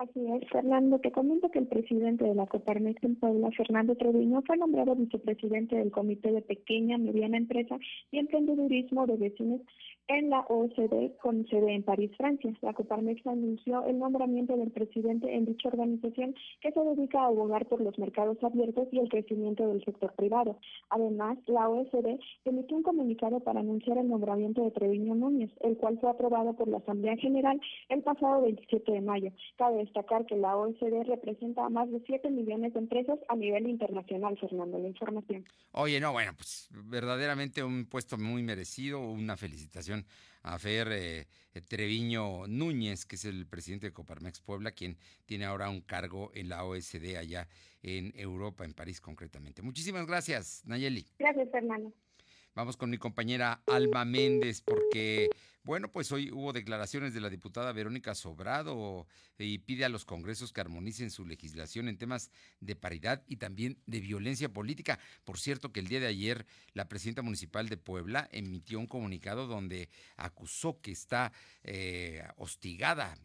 [0.00, 0.98] Así es, Fernando.
[0.98, 5.76] Te comento que el presidente de la Coparmex en Puebla, Fernando Treviño, fue nombrado vicepresidente
[5.76, 7.76] del Comité de Pequeña, Mediana Empresa
[8.10, 9.60] y Emprendedurismo de Vecinos
[10.10, 12.52] en la OCDE con sede en París, Francia.
[12.62, 17.66] La Coparmex anunció el nombramiento del presidente en dicha organización que se dedica a abogar
[17.66, 20.58] por los mercados abiertos y el crecimiento del sector privado.
[20.88, 25.96] Además, la OCDE emitió un comunicado para anunciar el nombramiento de Treviño Núñez, el cual
[26.00, 29.30] fue aprobado por la Asamblea General el pasado 27 de mayo.
[29.58, 33.68] Cabe destacar que la OCDE representa a más de 7 millones de empresas a nivel
[33.68, 34.76] internacional, Fernando.
[34.76, 35.44] La información.
[35.70, 39.99] Oye, no, bueno, pues verdaderamente un puesto muy merecido, una felicitación
[40.42, 41.26] a Fer eh,
[41.68, 44.96] Treviño Núñez, que es el presidente de Coparmex Puebla, quien
[45.26, 47.48] tiene ahora un cargo en la OSD allá
[47.82, 49.62] en Europa, en París concretamente.
[49.62, 51.06] Muchísimas gracias, Nayeli.
[51.18, 51.92] Gracias, hermano.
[52.60, 55.30] Vamos con mi compañera Alma Méndez, porque
[55.62, 59.06] bueno, pues hoy hubo declaraciones de la diputada Verónica Sobrado
[59.38, 62.30] y pide a los congresos que armonicen su legislación en temas
[62.60, 64.98] de paridad y también de violencia política.
[65.24, 66.44] Por cierto, que el día de ayer
[66.74, 69.88] la presidenta municipal de Puebla emitió un comunicado donde
[70.18, 71.32] acusó que está
[71.62, 73.16] eh, hostigada,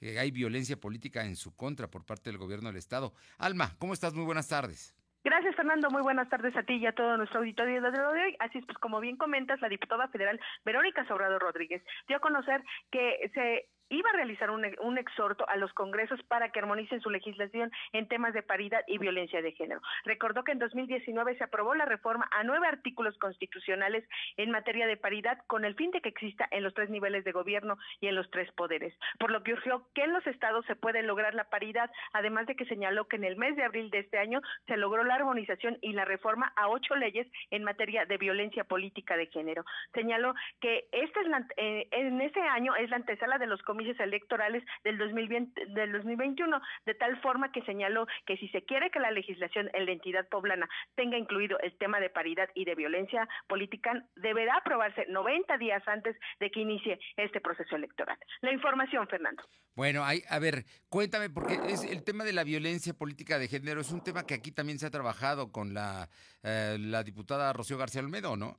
[0.00, 3.12] eh, hay violencia política en su contra por parte del gobierno del estado.
[3.36, 4.14] Alma, ¿cómo estás?
[4.14, 4.94] Muy buenas tardes.
[5.24, 5.88] Gracias, Fernando.
[5.90, 8.36] Muy buenas tardes a ti y a todo nuestro auditorio de hoy.
[8.40, 12.62] Así es, pues como bien comentas, la diputada federal Verónica Sobrado Rodríguez dio a conocer
[12.90, 17.10] que se iba a realizar un, un, exhorto a los congresos para que armonicen su
[17.10, 19.80] legislación en temas de paridad y violencia de género.
[20.04, 24.04] Recordó que en 2019 se aprobó la reforma a nueve artículos constitucionales
[24.36, 27.32] en materia de paridad con el fin de que exista en los tres niveles de
[27.32, 30.76] gobierno y en los tres poderes, por lo que urgió que en los estados se
[30.76, 34.00] puede lograr la paridad, además de que señaló que en el mes de abril de
[34.00, 38.18] este año se logró la armonización y la reforma a ocho leyes en materia de
[38.18, 39.64] violencia política de género.
[39.94, 44.00] Señaló que este es la, eh, en ese año es la antesala de los comicios
[44.00, 49.00] electorales del, 2020, del 2021, de tal forma que señaló que si se quiere que
[49.00, 53.28] la legislación en la entidad poblana tenga incluido el tema de paridad y de violencia
[53.48, 58.18] política, deberá aprobarse 90 días antes de que inicie este proceso electoral.
[58.40, 59.42] La información, Fernando.
[59.74, 63.80] Bueno, hay, a ver, cuéntame, porque es el tema de la violencia política de género
[63.80, 66.08] es un tema que aquí también se ha trabajado con la,
[66.44, 68.58] eh, la diputada Rocío García Olmedo, ¿no?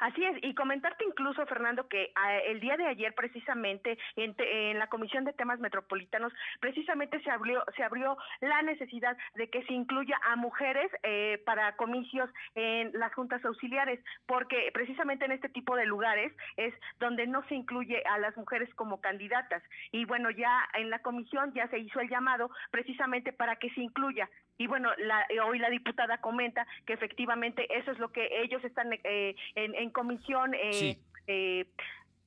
[0.00, 4.88] Así es, y comentarte incluso, Fernando, que ah, el día de ayer precisamente en, la
[4.88, 10.18] Comisión de Temas Metropolitanos precisamente se abrió, se abrió la necesidad de que se incluya
[10.24, 15.86] a mujeres eh, para comicios en las juntas auxiliares, porque precisamente en este tipo de
[15.86, 19.62] lugares es donde no se incluye a las mujeres como candidatas.
[19.92, 23.80] Y bueno, ya en la comisión ya se hizo el llamado precisamente para que se
[23.80, 24.28] incluya
[24.58, 28.92] y bueno, la, hoy la diputada comenta que efectivamente eso es lo que ellos están
[28.92, 30.54] eh, en, comisión.
[30.54, 31.66] Eh, eh,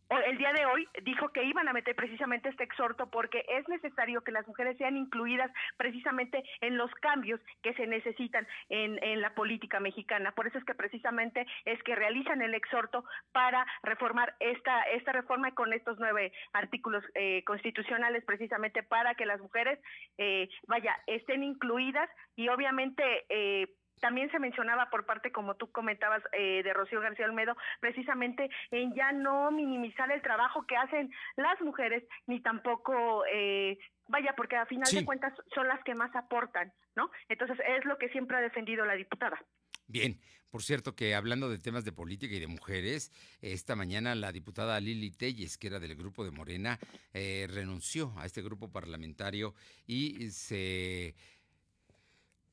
[0.09, 4.21] el día de hoy dijo que iban a meter precisamente este exhorto porque es necesario
[4.21, 9.33] que las mujeres sean incluidas precisamente en los cambios que se necesitan en, en la
[9.33, 10.31] política mexicana.
[10.31, 15.53] Por eso es que precisamente es que realizan el exhorto para reformar esta, esta reforma
[15.53, 19.79] con estos nueve artículos eh, constitucionales precisamente para que las mujeres,
[20.17, 23.25] eh, vaya, estén incluidas y obviamente...
[23.29, 23.67] Eh,
[23.99, 28.93] también se mencionaba por parte, como tú comentabas, eh, de Rocío García Olmedo, precisamente en
[28.93, 33.77] ya no minimizar el trabajo que hacen las mujeres, ni tampoco, eh,
[34.07, 37.09] vaya, porque a final de cuentas son las que más aportan, ¿no?
[37.29, 39.39] Entonces es lo que siempre ha defendido la diputada.
[39.87, 40.19] Bien,
[40.49, 44.79] por cierto que hablando de temas de política y de mujeres, esta mañana la diputada
[44.79, 46.79] Lili Telles, que era del grupo de Morena,
[47.13, 49.53] eh, renunció a este grupo parlamentario
[49.85, 51.15] y se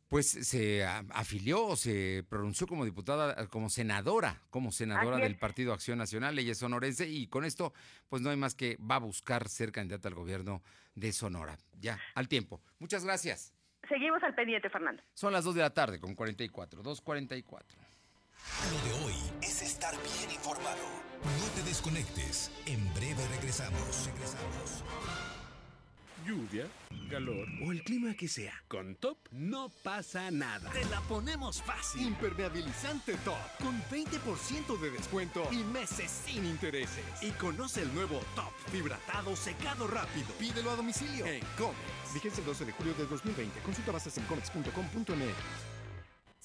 [0.09, 6.39] pues se afilió, se pronunció como diputada, como senadora, como senadora del Partido Acción Nacional,
[6.39, 7.73] ella es sonorense y con esto
[8.09, 10.63] pues no hay más que va a buscar ser candidata al gobierno
[10.95, 11.59] de Sonora.
[11.81, 12.61] Ya, al tiempo.
[12.79, 13.53] Muchas gracias.
[13.89, 15.03] Seguimos al pendiente, Fernando.
[15.15, 17.63] Son las 2 de la tarde con 44, 2.44.
[18.71, 21.05] Lo de hoy es estar bien informado.
[21.23, 22.51] No te desconectes.
[22.67, 24.07] En breve regresamos.
[24.07, 24.85] Regresamos
[26.25, 26.67] lluvia,
[27.11, 28.55] calor o el clima que sea.
[28.69, 30.71] Con Top no pasa nada.
[30.71, 32.03] Te la ponemos fácil.
[32.03, 37.05] Impermeabilizante Top con 20% de descuento y meses sin intereses.
[37.23, 40.27] Y conoce el nuevo Top Fibratado Secado Rápido.
[40.39, 42.15] Pídelo a domicilio en Comex.
[42.15, 43.61] Vigencia el 12 de julio de 2020.
[43.61, 45.74] Consulta bases en comex.com.mx.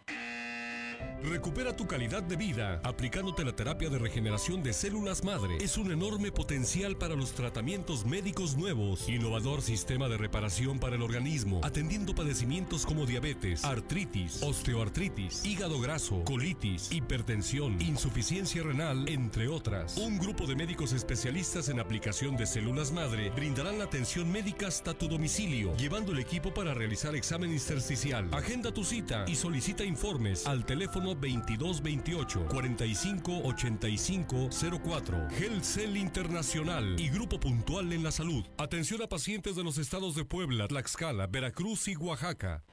[1.23, 5.59] Recupera tu calidad de vida aplicándote la terapia de regeneración de células madre.
[5.61, 9.09] Es un enorme potencial para los tratamientos médicos nuevos.
[9.09, 16.23] Innovador sistema de reparación para el organismo, atendiendo padecimientos como diabetes, artritis, osteoartritis, hígado graso,
[16.25, 19.97] colitis, hipertensión, insuficiencia renal, entre otras.
[19.99, 24.95] Un grupo de médicos especialistas en aplicación de células madre brindarán la atención médica hasta
[24.95, 28.29] tu domicilio, llevando el equipo para realizar examen intersticial.
[28.33, 34.49] Agenda tu cita y solicita informes al teléfono 2228 45 85
[34.85, 35.29] 04.
[35.63, 38.45] Cell Internacional y Grupo Puntual en la Salud.
[38.59, 42.65] Atención a pacientes de los estados de Puebla, Tlaxcala, Veracruz y Oaxaca.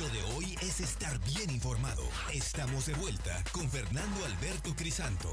[0.00, 2.02] Lo de hoy es estar bien informado.
[2.32, 5.30] Estamos de vuelta con Fernando Alberto Crisanto.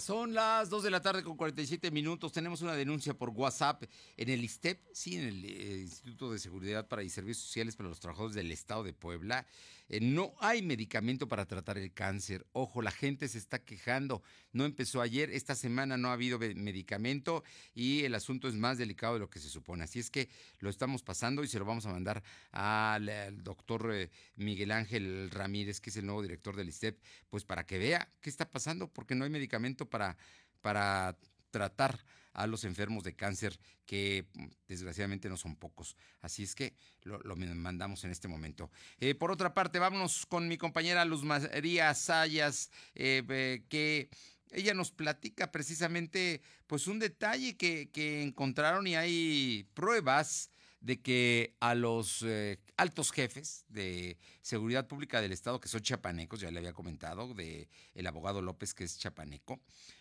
[0.00, 2.32] Son las 2 de la tarde con 47 minutos.
[2.32, 3.84] Tenemos una denuncia por WhatsApp
[4.16, 7.90] en el ISTEP, sí, en el eh, Instituto de Seguridad para y Servicios Sociales para
[7.90, 9.46] los Trabajadores del Estado de Puebla.
[9.92, 12.46] Eh, no hay medicamento para tratar el cáncer.
[12.52, 14.22] Ojo, la gente se está quejando.
[14.52, 17.42] No empezó ayer, esta semana no ha habido medicamento
[17.74, 19.82] y el asunto es más delicado de lo que se supone.
[19.82, 20.28] Así es que
[20.60, 22.22] lo estamos pasando y se lo vamos a mandar
[22.52, 23.10] al,
[23.42, 26.96] doctor eh, Miguel Ángel Ramírez, que es el nuevo director del ISTEP,
[27.28, 30.16] pues para que vea qué está pasando, porque no hay medicamento para,
[30.60, 31.18] para
[31.50, 31.98] tratar
[32.32, 35.96] a los enfermos de cáncer, que mm, desgraciadamente no son pocos.
[36.20, 38.70] Así es que lo, mandamos en este momento.
[38.98, 44.08] Eh, por otra parte, vámonos con mi compañera Luz María Sayas, eh, que
[44.52, 50.50] ella nos platica precisamente pues un detalle que, encontraron y hay pruebas
[50.80, 56.40] de que a los eh, altos jefes de seguridad pública del estado que son chapanecos,
[56.40, 59.60] ya le había comentado, de el abogado López que es chapaneco,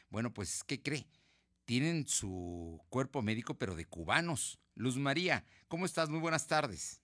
[0.10, 1.06] bueno, pues ¿qué cree?
[1.70, 4.60] Tienen su cuerpo médico, pero de cubanos.
[4.74, 6.10] Luz María, ¿cómo estás?
[6.10, 7.04] Muy buenas tardes.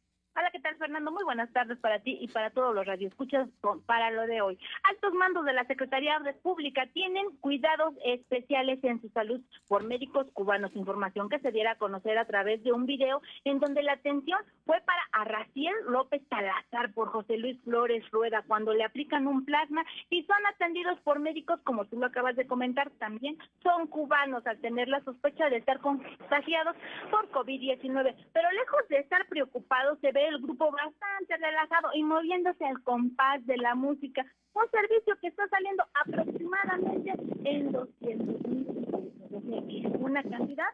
[0.56, 1.12] ¿Qué tal, Fernando?
[1.12, 3.50] Muy buenas tardes para ti y para todos los radioescuchas
[3.86, 4.58] para lo de hoy.
[4.84, 10.28] Altos mandos de la Secretaría de Pública tienen cuidados especiales en su salud por médicos
[10.32, 10.74] cubanos.
[10.74, 14.40] Información que se diera a conocer a través de un video en donde la atención
[14.66, 19.84] fue para Arraciel López Salazar por José Luis Flores Rueda cuando le aplican un plasma
[20.10, 24.60] y son atendidos por médicos, como tú lo acabas de comentar, también son cubanos al
[24.60, 26.78] tener la sospecha de estar contagiados
[27.12, 28.16] por COVID-19.
[28.32, 33.46] Pero lejos de estar preocupados, se ve el grupo bastante relajado y moviéndose al compás
[33.46, 34.26] de la música.
[34.54, 40.70] Un servicio que está saliendo aproximadamente en 200 mil Una cantidad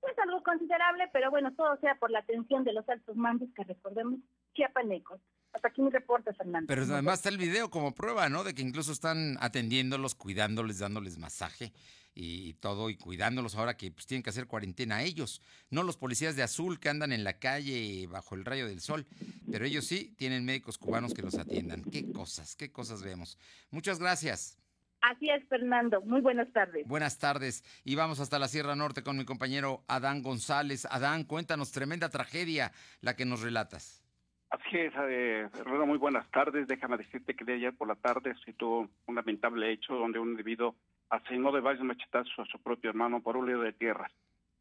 [0.00, 3.64] pues algo considerable, pero bueno, todo sea por la atención de los altos mandos que
[3.64, 4.20] recordemos
[4.54, 5.20] chiapanecos.
[5.52, 6.66] Hasta aquí mi reporte, Fernando.
[6.68, 8.44] Pero además está el video como prueba, ¿no?
[8.44, 11.72] De que incluso están atendiéndolos, cuidándoles, dándoles masaje
[12.14, 15.40] y, todo, y cuidándolos ahora que pues, tienen que hacer cuarentena ellos.
[15.70, 19.06] No los policías de azul que andan en la calle bajo el rayo del sol,
[19.50, 21.82] pero ellos sí tienen médicos cubanos que los atiendan.
[21.82, 23.38] Qué cosas, qué cosas vemos.
[23.70, 24.58] Muchas gracias.
[25.00, 26.00] Así es, Fernando.
[26.02, 26.86] Muy buenas tardes.
[26.86, 27.62] Buenas tardes.
[27.84, 30.86] Y vamos hasta la Sierra Norte con mi compañero Adán González.
[30.90, 34.04] Adán, cuéntanos, tremenda tragedia la que nos relatas.
[34.50, 35.46] Así es, eh,
[35.86, 36.66] muy buenas tardes.
[36.66, 40.30] Déjame decirte que de ayer por la tarde se tuvo un lamentable hecho donde un
[40.30, 40.74] individuo
[41.10, 44.10] asesinó de varios machetazos a su propio hermano por un lío de tierras.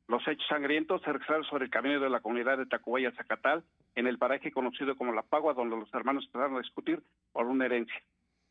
[0.07, 3.63] Los hechos sangrientos se registraron sobre el camino de la comunidad de Tacubaya, Zacatal,
[3.95, 7.01] en el paraje conocido como La Pagua, donde los hermanos empezaron a discutir
[7.33, 8.01] por una herencia.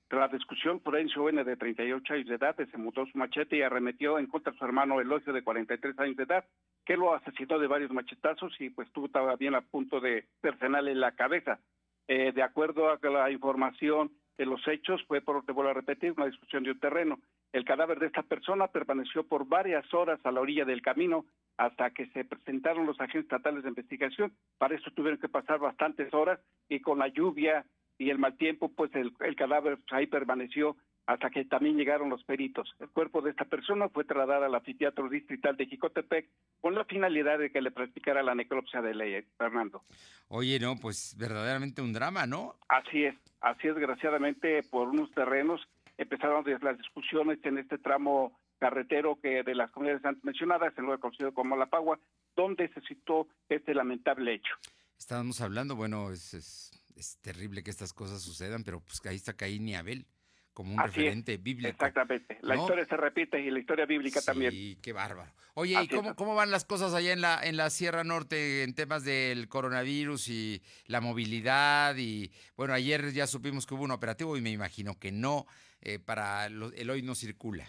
[0.08, 3.62] Tras la discusión, Prudencio N., de 38 años de edad, se mutó su machete y
[3.62, 6.44] arremetió en contra de su hermano Elogio, de 43 años de edad,
[6.84, 11.00] que lo asesinó de varios machetazos y pues tuvo bien a punto de personal en
[11.00, 11.58] la cabeza.
[12.06, 16.12] Eh, de acuerdo a la información de los hechos, fue, por, te vuelvo a repetir,
[16.16, 17.18] una discusión de un terreno.
[17.52, 21.24] El cadáver de esta persona permaneció por varias horas a la orilla del camino
[21.56, 24.32] hasta que se presentaron los agentes estatales de investigación.
[24.58, 26.38] Para eso tuvieron que pasar bastantes horas
[26.68, 27.64] y con la lluvia
[27.98, 30.76] y el mal tiempo, pues el, cadáver ahí permaneció
[31.06, 32.74] hasta que también llegaron los peritos.
[32.80, 36.28] El cuerpo de esta persona fue trasladado al anfiteatro distrital de Jicotepec
[36.60, 39.82] con la finalidad de que le practicara la necropsia de ley, Fernando.
[40.28, 42.56] Oye, no, pues verdaderamente un drama, ¿no?
[42.68, 45.60] Así es, así es, desgraciadamente por unos terrenos
[45.96, 50.98] empezaron las discusiones en este tramo carretero que de las comunidades antes mencionadas, el lugar
[50.98, 51.98] conocido como La Pagua,
[52.34, 54.54] donde se citó este lamentable hecho.
[54.98, 56.75] Estábamos hablando, bueno, es, es,
[57.20, 60.06] terrible que estas cosas sucedan, pero pues ahí está Caín y Abel
[60.52, 61.68] como un referente bíblico.
[61.68, 62.38] Exactamente.
[62.40, 64.52] La historia se repite y la historia bíblica también.
[64.52, 65.30] Sí, qué bárbaro.
[65.52, 68.74] Oye, ¿y cómo, cómo, van las cosas allá en la, en la Sierra Norte en
[68.74, 71.94] temas del coronavirus y la movilidad?
[71.98, 75.44] Y bueno, ayer ya supimos que hubo un operativo y me imagino que no,
[75.82, 77.66] eh, para el hoy no circula.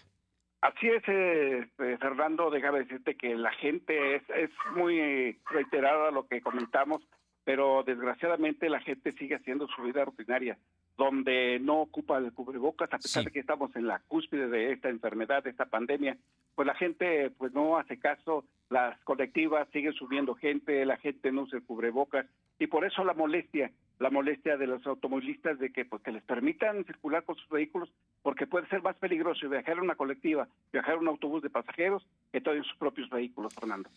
[0.61, 6.27] Así es, eh, eh, Fernando, déjame decirte que la gente es, es muy reiterada lo
[6.27, 7.07] que comentamos,
[7.47, 10.57] pero desgraciadamente la gente sigue haciendo su vida rutinaria
[10.97, 14.89] donde no ocupa el cubrebocas, a pesar de que estamos en la cúspide de esta
[14.89, 16.17] enfermedad, de esta pandemia,
[16.55, 21.43] pues la gente pues no hace caso, las colectivas siguen subiendo gente, la gente no
[21.43, 22.25] usa el cubrebocas,
[22.59, 26.23] y por eso la molestia, la molestia de los automovilistas de que pues que les
[26.23, 27.89] permitan circular con sus vehículos,
[28.23, 32.05] porque puede ser más peligroso viajar en una colectiva, viajar en un autobús de pasajeros,
[32.33, 33.89] que todo en sus propios vehículos, Fernando.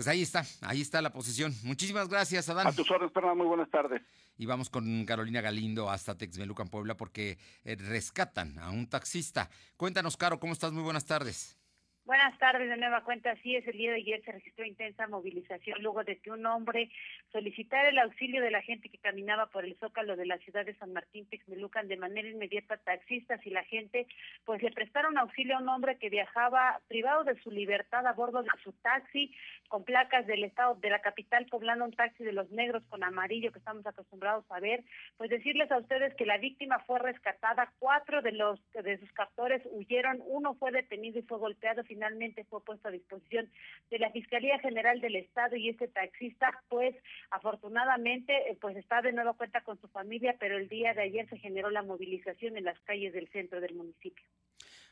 [0.00, 1.54] Pues ahí está, ahí está la posición.
[1.62, 2.66] Muchísimas gracias, Adán.
[2.66, 4.00] A tus órdenes, Fernando, muy buenas tardes.
[4.38, 9.50] Y vamos con Carolina Galindo hasta Texmelucan, Puebla, porque eh, rescatan a un taxista.
[9.76, 10.72] Cuéntanos, Caro, ¿cómo estás?
[10.72, 11.59] Muy buenas tardes.
[12.06, 13.36] Buenas tardes, de nueva cuenta.
[13.42, 16.90] Sí, es el día de ayer se registró intensa movilización luego de que un hombre
[17.30, 20.74] solicitara el auxilio de la gente que caminaba por el zócalo de la ciudad de
[20.76, 24.06] San Martín Texmelucan de manera inmediata taxistas y la gente
[24.44, 28.42] pues le prestaron auxilio a un hombre que viajaba privado de su libertad a bordo
[28.42, 29.32] de su taxi
[29.68, 33.52] con placas del estado de la capital poblando un taxi de los negros con amarillo
[33.52, 34.82] que estamos acostumbrados a ver.
[35.18, 39.62] Pues decirles a ustedes que la víctima fue rescatada, cuatro de los de sus captores
[39.70, 43.50] huyeron, uno fue detenido y fue golpeado finalmente fue puesto a disposición
[43.90, 46.94] de la Fiscalía General del Estado y este taxista, pues
[47.30, 51.28] afortunadamente, eh, pues está de nuevo cuenta con su familia, pero el día de ayer
[51.28, 54.24] se generó la movilización en las calles del centro del municipio.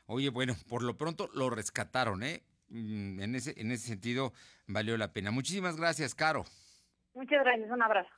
[0.07, 2.41] Oye, bueno, por lo pronto lo rescataron, ¿eh?
[2.67, 4.33] Mm, en ese, en ese sentido
[4.67, 5.31] valió la pena.
[5.31, 6.43] Muchísimas gracias, Caro.
[7.13, 8.09] Muchas gracias, un abrazo.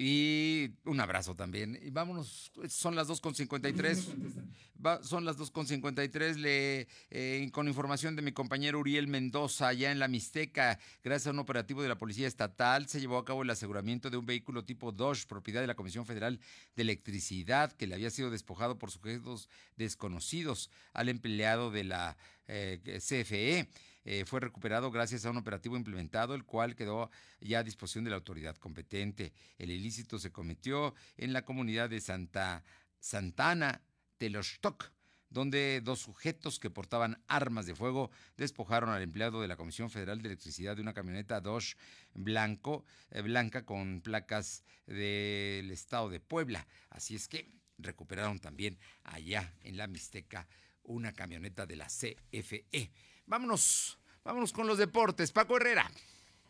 [0.00, 1.76] Y un abrazo también.
[1.82, 4.06] Y vámonos, son las 2.53.
[4.86, 6.36] Va, son las 2.53.
[6.36, 11.30] Le, eh, con información de mi compañero Uriel Mendoza, allá en la Mixteca, gracias a
[11.32, 14.64] un operativo de la Policía Estatal, se llevó a cabo el aseguramiento de un vehículo
[14.64, 16.38] tipo Dodge, propiedad de la Comisión Federal
[16.76, 23.00] de Electricidad, que le había sido despojado por sujetos desconocidos al empleado de la eh,
[23.00, 23.68] CFE.
[24.10, 27.10] Eh, fue recuperado gracias a un operativo implementado, el cual quedó
[27.42, 29.34] ya a disposición de la autoridad competente.
[29.58, 32.64] El ilícito se cometió en la comunidad de Santa
[33.00, 33.82] Santana
[34.16, 34.92] Telostok,
[35.28, 40.22] donde dos sujetos que portaban armas de fuego despojaron al empleado de la Comisión Federal
[40.22, 41.76] de Electricidad de una camioneta Dodge
[42.14, 46.66] blanco, eh, blanca con placas del estado de Puebla.
[46.88, 50.48] Así es que recuperaron también allá en la Mixteca
[50.88, 52.90] una camioneta de la CFE.
[53.26, 55.32] Vámonos, vámonos con los deportes.
[55.32, 55.90] Paco Herrera.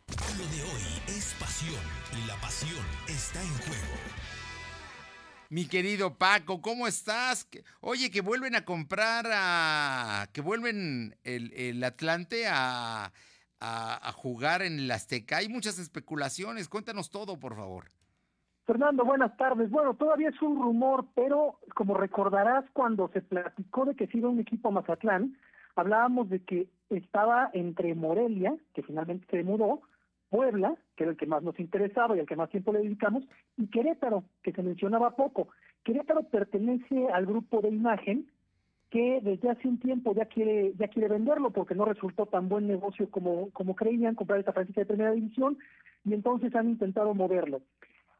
[0.08, 1.82] Lo de hoy es pasión
[2.16, 3.98] y la pasión está en juego.
[5.50, 7.48] Mi querido Paco, ¿cómo estás?
[7.80, 10.28] Oye, que vuelven a comprar a.
[10.32, 13.12] que vuelven el, Atlante a,
[13.60, 15.38] a, jugar en el Azteca.
[15.38, 16.68] Hay muchas especulaciones.
[16.68, 17.88] Cuéntanos todo, por favor.
[18.68, 19.70] Fernando, buenas tardes.
[19.70, 24.28] Bueno, todavía es un rumor, pero como recordarás cuando se platicó de que se iba
[24.28, 25.38] un equipo a Mazatlán,
[25.74, 29.80] hablábamos de que estaba entre Morelia, que finalmente se mudó,
[30.28, 33.24] Puebla, que era el que más nos interesaba y al que más tiempo le dedicamos,
[33.56, 35.48] y Querétaro, que se mencionaba poco.
[35.82, 38.26] Querétaro pertenece al grupo de imagen
[38.90, 42.68] que desde hace un tiempo ya quiere ya quiere venderlo porque no resultó tan buen
[42.68, 45.56] negocio como, como creían comprar esta franquicia de primera división
[46.04, 47.62] y entonces han intentado moverlo.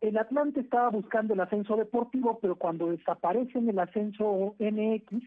[0.01, 5.23] El Atlante estaba buscando el ascenso deportivo, pero cuando desaparecen el ascenso NX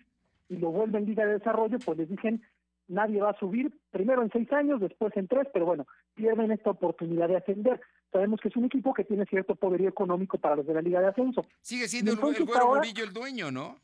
[0.49, 2.41] y lo vuelven Liga de Desarrollo, pues les dicen
[2.88, 6.72] nadie va a subir, primero en seis años, después en tres, pero bueno, pierden esta
[6.72, 7.80] oportunidad de ascender.
[8.11, 10.99] Sabemos que es un equipo que tiene cierto poderío económico para los de la Liga
[10.99, 11.45] de Ascenso.
[11.61, 13.78] Sigue siendo el, el Güero Murillo el dueño, ¿no?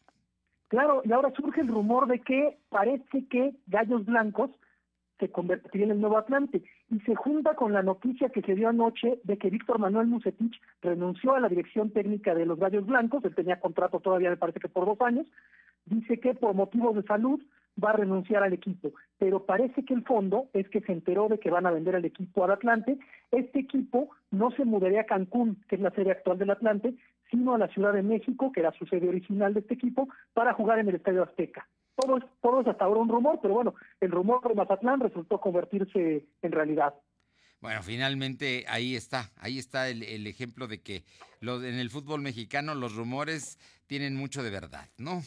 [0.67, 4.51] Claro, y ahora surge el rumor de que parece que Gallos Blancos
[5.19, 8.69] se convertiría en el nuevo Atlante y se junta con la noticia que se dio
[8.69, 13.23] anoche de que Víctor Manuel Musetich renunció a la dirección técnica de los Gallos Blancos,
[13.25, 15.27] él tenía contrato todavía me parece que por dos años,
[15.85, 17.41] dice que por motivos de salud
[17.83, 21.39] va a renunciar al equipo, pero parece que el fondo es que se enteró de
[21.39, 22.97] que van a vender el equipo al Atlante.
[23.31, 26.95] Este equipo no se mudaría a Cancún, que es la sede actual del Atlante,
[27.29, 30.53] sino a la Ciudad de México, que era su sede original de este equipo, para
[30.53, 31.67] jugar en el Estadio Azteca.
[31.97, 35.41] Todo es, todo es hasta ahora un rumor, pero bueno, el rumor de Mazatlán resultó
[35.41, 36.93] convertirse en realidad.
[37.59, 41.03] Bueno, finalmente ahí está, ahí está el, el ejemplo de que
[41.41, 45.23] en el fútbol mexicano los rumores tienen mucho de verdad, ¿no?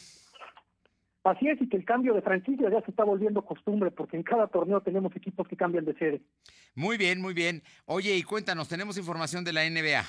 [1.23, 4.23] Así es, y que el cambio de franquicia ya se está volviendo costumbre, porque en
[4.23, 6.21] cada torneo tenemos equipos que cambian de sede.
[6.73, 7.61] Muy bien, muy bien.
[7.85, 10.03] Oye, y cuéntanos, tenemos información de la NBA.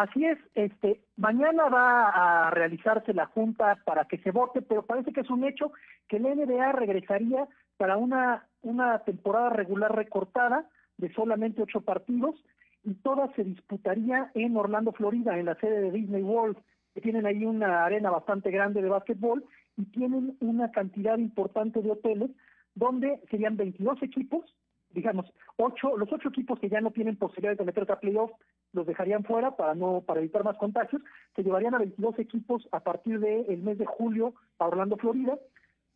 [0.00, 5.12] Así es, este, mañana va a realizarse la junta para que se vote, pero parece
[5.12, 5.72] que es un hecho
[6.08, 7.46] que la NBA regresaría
[7.76, 12.34] para una, una temporada regular recortada de solamente ocho partidos
[12.82, 16.56] y todas se disputaría en Orlando, Florida, en la sede de Disney World,
[16.94, 19.44] que tienen ahí una arena bastante grande de básquetbol
[19.76, 22.30] y tienen una cantidad importante de hoteles
[22.74, 24.46] donde serían 22 equipos,
[24.94, 28.34] digamos, ocho, los ocho equipos que ya no tienen posibilidades de meterse a playoffs
[28.72, 31.02] los dejarían fuera para no para evitar más contagios,
[31.34, 35.38] se llevarían a 22 equipos a partir del mes de julio a Orlando, Florida.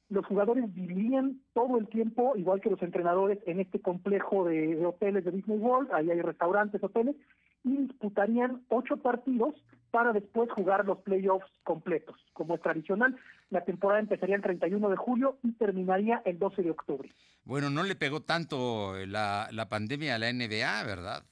[0.08, 4.86] Los jugadores vivirían todo el tiempo, igual que los entrenadores, en este complejo de, de
[4.86, 7.16] hoteles de Disney World, ahí hay restaurantes, hoteles,
[7.64, 9.54] y disputarían ocho partidos
[9.90, 12.16] para después jugar los playoffs completos.
[12.32, 13.16] Como es tradicional,
[13.50, 17.10] la temporada empezaría el 31 de julio y terminaría el 12 de octubre.
[17.44, 21.22] Bueno, no le pegó tanto la, la pandemia a la NBA, ¿verdad?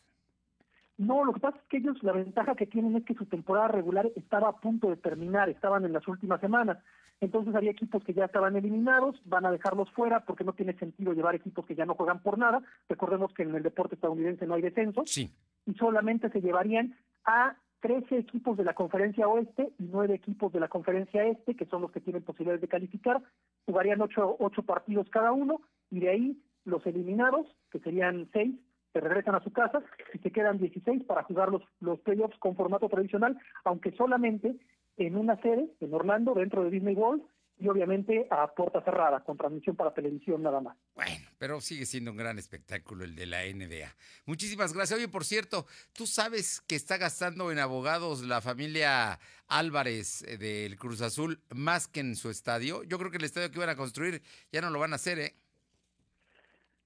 [1.02, 3.68] No, lo que pasa es que ellos la ventaja que tienen es que su temporada
[3.68, 6.78] regular estaba a punto de terminar, estaban en las últimas semanas.
[7.20, 11.12] Entonces había equipos que ya estaban eliminados, van a dejarlos fuera porque no tiene sentido
[11.12, 12.62] llevar equipos que ya no juegan por nada.
[12.88, 15.02] Recordemos que en el deporte estadounidense no hay descenso.
[15.06, 15.32] Sí.
[15.66, 20.60] Y solamente se llevarían a 13 equipos de la conferencia oeste y 9 equipos de
[20.60, 23.20] la conferencia este, que son los que tienen posibilidades de calificar.
[23.66, 28.54] Jugarían 8, ocho partidos cada uno y de ahí los eliminados, que serían 6,
[28.92, 29.82] se regresan a su casa
[30.12, 34.56] y se quedan 16 para jugar los, los playoffs con formato tradicional, aunque solamente
[34.96, 37.22] en una sede, en Orlando, dentro de Disney World,
[37.62, 40.76] y obviamente a puerta cerrada, con transmisión para televisión nada más.
[40.94, 43.94] Bueno, pero sigue siendo un gran espectáculo el de la NBA.
[44.26, 44.98] Muchísimas gracias.
[44.98, 50.76] Oye, por cierto, ¿tú sabes que está gastando en abogados la familia Álvarez eh, del
[50.76, 52.82] Cruz Azul más que en su estadio?
[52.82, 55.18] Yo creo que el estadio que iban a construir ya no lo van a hacer,
[55.20, 55.36] ¿eh?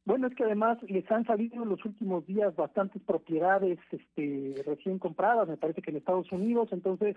[0.07, 5.01] Bueno, es que además les han salido en los últimos días bastantes propiedades este, recién
[5.01, 7.17] compradas, me parece que en Estados Unidos, entonces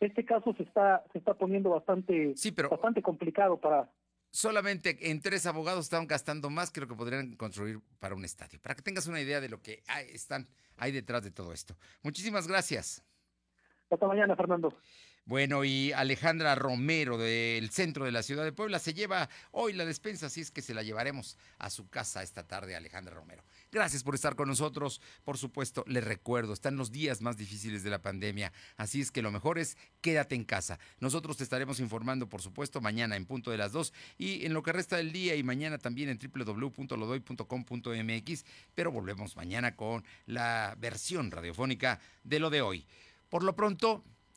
[0.00, 2.34] este caso se está se está poniendo bastante
[2.70, 3.90] bastante complicado para
[4.30, 8.58] solamente en tres abogados estaban gastando más que lo que podrían construir para un estadio
[8.62, 11.76] para que tengas una idea de lo que hay, están hay detrás de todo esto.
[12.02, 13.04] Muchísimas gracias.
[13.90, 14.72] Hasta mañana Fernando
[15.24, 19.84] bueno, y Alejandra Romero del centro de la ciudad de Puebla se lleva hoy la
[19.84, 23.44] despensa, así es que se la llevaremos a su casa esta tarde, Alejandra Romero.
[23.70, 25.00] Gracias por estar con nosotros.
[25.22, 29.22] Por supuesto, les recuerdo, están los días más difíciles de la pandemia, así es que
[29.22, 30.80] lo mejor es quédate en casa.
[30.98, 34.62] Nosotros te estaremos informando, por supuesto, mañana en punto de las 2 y en lo
[34.62, 38.44] que resta del día y mañana también en www.lodoy.com.mx,
[38.74, 42.86] pero volvemos mañana con la versión radiofónica de lo de hoy.
[43.28, 44.02] Por lo pronto,